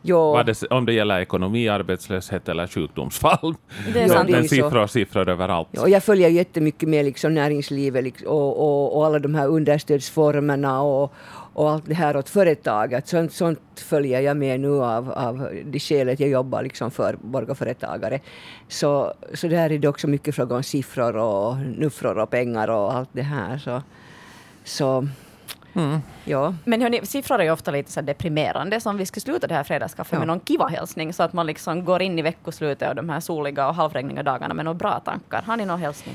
Jo. 0.07 0.43
Det, 0.47 0.63
om 0.71 0.87
det 0.87 0.93
gäller 0.93 1.21
ekonomi, 1.21 1.69
arbetslöshet 1.69 2.49
eller 2.49 2.67
sjukdomsfall. 2.67 3.55
Det 3.93 4.03
är 4.03 4.09
sant. 4.09 4.31
Men 4.31 4.49
siffror 4.49 4.83
och 4.83 4.91
siffror 4.91 5.29
överallt. 5.29 5.69
Jo, 5.73 5.89
jag 5.89 6.03
följer 6.03 6.29
jättemycket 6.29 6.89
med 6.89 7.05
liksom 7.05 7.35
näringslivet 7.35 8.05
liksom, 8.05 8.29
och, 8.29 8.61
och, 8.61 8.97
och 8.97 9.07
alla 9.07 9.19
de 9.19 9.35
här 9.35 9.49
understödsformerna 9.49 10.83
och, 10.83 11.13
och 11.55 11.71
allt 11.71 11.87
det 11.87 11.95
här 11.95 12.17
åt 12.17 12.29
företaget. 12.29 13.09
Sånt, 13.09 13.33
sånt 13.33 13.61
följer 13.77 14.21
jag 14.21 14.37
med 14.37 14.61
nu 14.61 14.83
av, 14.83 15.13
av 15.13 15.49
det 15.65 15.79
skälet 15.81 16.21
jag 16.21 16.29
jobbar 16.31 16.63
liksom 16.63 16.91
för 16.91 17.17
borgarföretagare. 17.21 18.21
Så, 18.69 19.15
så 19.35 19.49
där 19.49 19.73
är 19.73 19.79
det 19.79 19.89
också 19.89 20.07
mycket 20.07 20.35
fråga 20.35 20.57
om 20.57 20.63
siffror 20.63 21.17
och 21.17 21.57
nuffror 21.59 22.19
och 22.19 22.31
pengar 22.31 22.69
och 22.69 22.95
allt 22.95 23.11
det 23.13 23.23
här. 23.23 23.59
Så, 23.59 23.83
så 24.65 25.09
Mm. 25.75 26.01
Ja. 26.25 26.55
Men 26.65 26.83
hörni, 26.83 27.01
siffror 27.07 27.41
är 27.41 27.45
ju 27.45 27.51
ofta 27.51 27.71
lite 27.71 27.93
så 27.93 28.01
deprimerande, 28.01 28.81
så 28.81 28.91
om 28.91 28.97
vi 28.97 29.07
skulle 29.07 29.21
sluta 29.21 29.47
det 29.47 29.55
här 29.55 29.65
fredagskaffet 29.65 30.13
ja. 30.13 30.19
med 30.19 30.29
någon 30.29 30.41
kiva-hälsning, 30.41 31.13
så 31.13 31.23
att 31.23 31.33
man 31.33 31.47
liksom 31.47 31.85
går 31.85 32.03
in 32.03 32.19
i 32.19 32.23
veckoslutet 32.23 32.89
och 32.89 32.95
de 32.95 33.09
här 33.09 33.21
soliga 33.21 33.69
och 33.69 33.75
halvregniga 33.75 34.23
dagarna 34.23 34.55
med 34.55 34.65
några 34.65 34.79
bra 34.79 35.01
tankar. 35.01 35.43
Har 35.43 35.57
ni 35.57 35.65
någon 35.65 35.81
hälsning? 35.81 36.15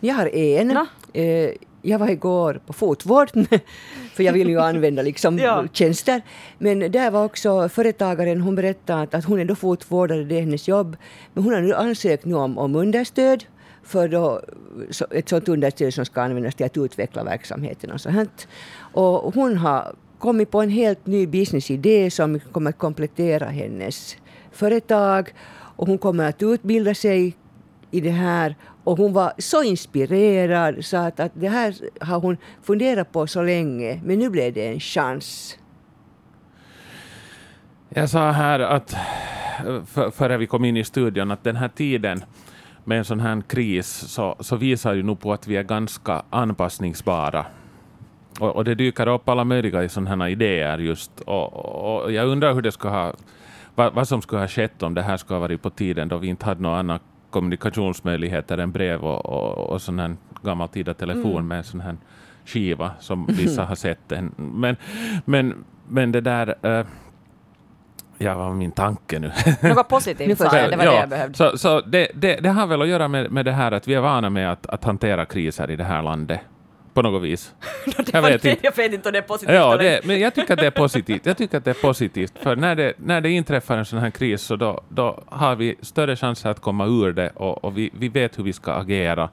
Jag 0.00 0.14
har 0.14 0.34
en. 0.36 0.68
No? 0.68 0.86
Eh, 1.20 1.50
jag 1.82 1.98
var 1.98 2.08
igår 2.08 2.60
på 2.66 2.72
fotvård, 2.72 3.30
för 4.14 4.22
jag 4.22 4.32
vill 4.32 4.48
ju 4.48 4.60
använda 4.60 5.02
liksom 5.02 5.38
ja. 5.38 5.64
tjänster. 5.72 6.22
Men 6.58 6.78
där 6.78 7.10
var 7.10 7.24
också 7.24 7.68
företagaren, 7.68 8.40
hon 8.40 8.54
berättade 8.54 9.02
att, 9.02 9.14
att 9.14 9.24
hon 9.24 9.40
är 9.40 9.44
då 9.44 9.54
fotvårdare, 9.54 10.24
det 10.24 10.36
är 10.36 10.40
hennes 10.40 10.68
jobb. 10.68 10.96
Men 11.32 11.44
hon 11.44 11.54
har 11.54 11.60
nu 11.60 11.74
ansökt 11.74 12.24
nu 12.24 12.34
om, 12.34 12.58
om 12.58 12.74
understöd 12.76 13.44
för 13.86 14.08
då, 14.08 14.40
ett 15.10 15.28
sådant 15.28 15.48
understöd 15.48 15.94
som 15.94 16.04
ska 16.04 16.22
användas 16.22 16.54
till 16.54 16.66
att 16.66 16.76
utveckla 16.76 17.24
verksamheten 17.24 17.90
och 17.90 18.00
sånt. 18.00 18.48
Och 18.96 19.34
hon 19.34 19.56
har 19.56 19.94
kommit 20.18 20.50
på 20.50 20.62
en 20.62 20.70
helt 20.70 21.06
ny 21.06 21.26
businessidé 21.26 22.10
som 22.10 22.40
kommer 22.40 22.70
att 22.70 22.78
komplettera 22.78 23.46
hennes 23.46 24.16
företag. 24.52 25.34
Och 25.76 25.86
hon 25.86 25.98
kommer 25.98 26.28
att 26.28 26.42
utbilda 26.42 26.94
sig 26.94 27.36
i 27.90 28.00
det 28.00 28.10
här. 28.10 28.56
Och 28.84 28.98
hon 28.98 29.12
var 29.12 29.32
så 29.38 29.62
inspirerad 29.62 30.84
så 30.84 30.96
att, 30.96 31.20
att 31.20 31.32
det 31.34 31.48
här 31.48 31.74
har 32.00 32.20
hon 32.20 32.36
funderat 32.62 33.12
på 33.12 33.26
så 33.26 33.42
länge. 33.42 34.00
Men 34.04 34.18
nu 34.18 34.30
blev 34.30 34.52
det 34.52 34.66
en 34.66 34.80
chans. 34.80 35.58
Jag 37.88 38.10
sa 38.10 38.30
här 38.30 38.60
att, 38.60 38.96
för, 39.86 40.10
före 40.10 40.36
vi 40.36 40.46
kom 40.46 40.64
in 40.64 40.76
i 40.76 40.84
studion, 40.84 41.30
att 41.30 41.44
den 41.44 41.56
här 41.56 41.68
tiden 41.68 42.24
med 42.84 42.98
en 42.98 43.04
sån 43.04 43.20
här 43.20 43.42
kris 43.48 43.86
så, 43.86 44.36
så 44.40 44.56
visar 44.56 44.94
ju 44.94 45.02
nog 45.02 45.20
på 45.20 45.32
att 45.32 45.46
vi 45.46 45.56
är 45.56 45.62
ganska 45.62 46.22
anpassningsbara. 46.30 47.46
Och, 48.40 48.56
och 48.56 48.64
det 48.64 48.74
dyker 48.74 49.08
upp 49.08 49.28
alla 49.28 49.44
möjliga 49.44 49.88
sådana 49.88 50.24
här 50.24 50.30
idéer 50.30 50.78
just. 50.78 51.20
Och, 51.20 52.02
och, 52.02 52.12
jag 52.12 52.28
undrar 52.28 52.54
hur 52.54 52.62
det 52.62 52.72
ska 52.72 52.88
ha, 52.88 53.12
vad, 53.74 53.92
vad, 53.92 54.08
som 54.08 54.22
skulle 54.22 54.40
ha 54.40 54.48
skett 54.48 54.82
om 54.82 54.94
det 54.94 55.02
här 55.02 55.16
skulle 55.16 55.36
ha 55.36 55.40
varit 55.40 55.62
på 55.62 55.70
tiden 55.70 56.08
då 56.08 56.18
vi 56.18 56.28
inte 56.28 56.44
hade 56.44 56.62
några 56.62 56.78
andra 56.78 56.98
kommunikationsmöjligheter 57.30 58.58
än 58.58 58.72
brev 58.72 59.04
och, 59.04 59.26
och, 59.26 59.70
och 59.72 59.82
sån 59.82 59.98
här 59.98 60.16
gammaltida 60.42 60.94
telefon 60.94 61.30
mm. 61.30 61.48
med 61.48 61.66
sån 61.66 61.80
här 61.80 61.96
skiva 62.44 62.90
som 63.00 63.26
vissa 63.28 63.64
har 63.64 63.74
sett. 63.74 64.12
Men, 64.36 64.76
men, 65.24 65.64
men 65.88 66.12
det 66.12 66.20
där... 66.20 66.54
Uh, 66.66 66.86
Ja, 68.18 68.34
vad 68.34 68.46
var 68.46 68.54
min 68.54 68.70
tanke 68.70 69.18
nu? 69.18 69.32
Något 69.62 69.88
positivt 69.88 70.38
sa 70.50 70.58
jag, 70.58 70.70
det 70.70 70.76
var 70.76 70.84
ja, 70.84 70.90
det 70.90 70.96
jag 71.00 71.08
behövde. 71.08 71.36
Så, 71.36 71.58
så 71.58 71.80
det, 71.80 72.08
det, 72.14 72.36
det, 72.36 72.48
har 72.48 72.66
väl 72.66 72.82
att 72.82 72.88
göra 72.88 73.08
med, 73.08 73.30
med 73.30 73.44
det 73.44 73.52
här 73.52 73.72
att 73.72 73.88
vi 73.88 73.94
är 73.94 74.00
vana 74.00 74.30
med 74.30 74.52
att, 74.52 74.66
att 74.66 74.84
hantera 74.84 75.24
kriser 75.24 75.70
i 75.70 75.76
det 75.76 75.84
här 75.84 76.02
landet 76.02 76.40
på 76.96 77.02
något 77.02 77.22
vis. 77.22 77.54
jag, 78.12 78.22
vet 78.22 78.44
inte. 78.44 78.66
jag 78.66 78.76
vet 78.76 78.92
inte 78.92 79.08
om 79.08 79.12
det 79.12 79.18
är 79.18 79.22
positivt. 79.22 79.54
Ja, 79.54 79.76
det, 79.76 80.00
men 80.04 80.20
jag 80.20 80.34
tycker 80.34 80.52
att 80.52 80.60
det 80.60 80.66
är 80.66 80.70
positivt. 80.70 81.26
Jag 81.26 81.36
tycker 81.36 81.58
att 81.58 81.64
det 81.64 81.70
är 81.70 81.82
positivt, 81.82 82.32
för 82.38 82.56
när 82.56 82.74
det, 82.74 82.92
när 82.96 83.20
det 83.20 83.30
inträffar 83.30 83.78
en 83.78 83.84
sån 83.84 83.98
här 83.98 84.10
kris 84.10 84.42
så 84.42 84.56
då, 84.56 84.80
då 84.88 85.22
har 85.26 85.56
vi 85.56 85.74
större 85.82 86.16
chanser 86.16 86.50
att 86.50 86.60
komma 86.60 86.86
ur 86.86 87.12
det 87.12 87.30
och, 87.30 87.64
och 87.64 87.78
vi, 87.78 87.90
vi 87.98 88.08
vet 88.08 88.38
hur 88.38 88.44
vi 88.44 88.52
ska 88.52 88.72
agera. 88.72 89.28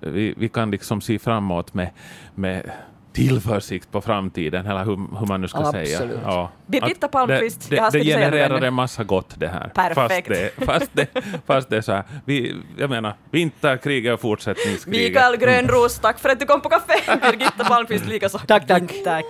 Vi, 0.00 0.34
vi 0.36 0.48
kan 0.48 0.70
liksom 0.70 1.00
se 1.00 1.18
framåt 1.18 1.74
med, 1.74 1.90
med 2.34 2.70
tillförsikt 3.18 3.92
på 3.92 4.00
framtiden, 4.00 4.66
eller 4.66 4.84
hur, 4.84 5.18
hur 5.18 5.26
man 5.26 5.40
nu 5.40 5.48
ska 5.48 5.58
Absolut. 5.58 5.88
säga. 5.88 6.10
Ja. 6.24 6.50
Birgitta 6.66 7.08
Palmqvist, 7.08 7.70
det, 7.70 7.76
jag 7.76 7.92
det, 7.92 7.98
det 7.98 8.04
genererar 8.04 8.60
en 8.60 8.74
massa 8.74 9.04
gott 9.04 9.34
det 9.36 9.48
här. 9.48 9.68
Perfekt. 9.74 10.28
Fast 10.28 10.28
det, 10.28 10.64
fast 10.66 10.90
det, 10.92 11.08
fast 11.46 11.70
det 11.70 11.76
är 11.76 11.80
så 11.80 11.92
här, 11.92 12.04
vi, 12.24 12.56
jag 12.78 12.90
menar, 12.90 13.14
vinterkriget 13.30 14.14
och 14.14 14.20
fortsättningskriget. 14.20 15.08
Mikael 15.08 15.36
Grönros, 15.36 15.98
tack 15.98 16.18
för 16.18 16.28
att 16.28 16.40
du 16.40 16.46
kom 16.46 16.60
på 16.60 16.68
kaffe. 16.68 17.18
Birgitta 17.30 17.64
Palmqvist 17.64 18.06
likaså. 18.06 18.38
Tack, 18.38 18.66
tack. 18.66 19.24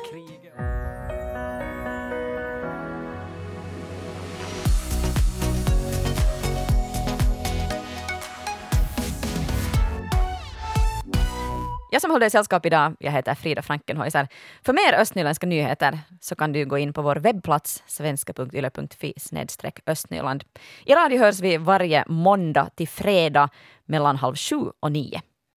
Jag 11.98 12.02
som 12.02 12.10
håller 12.10 12.20
dig 12.20 12.30
sällskap 12.30 12.66
idag, 12.66 12.96
jag 12.98 13.12
heter 13.12 13.34
Frida 13.34 13.62
Frankenhäuser. 13.62 14.28
För 14.64 14.72
mer 14.72 15.00
östnyländska 15.00 15.46
nyheter 15.46 15.98
så 16.20 16.34
kan 16.34 16.52
du 16.52 16.66
gå 16.66 16.78
in 16.78 16.92
på 16.92 17.02
vår 17.02 17.16
webbplats 17.16 17.82
svenska.yle.fi 17.86 19.14
östnyland. 19.86 20.44
I 20.84 20.94
radio 20.94 21.18
hörs 21.18 21.40
vi 21.40 21.56
varje 21.56 22.04
måndag 22.06 22.70
till 22.74 22.88
fredag 22.88 23.48
mellan 23.86 24.16
halv 24.16 24.36
sju 24.36 24.56
och 24.80 24.92
nio. 24.92 25.22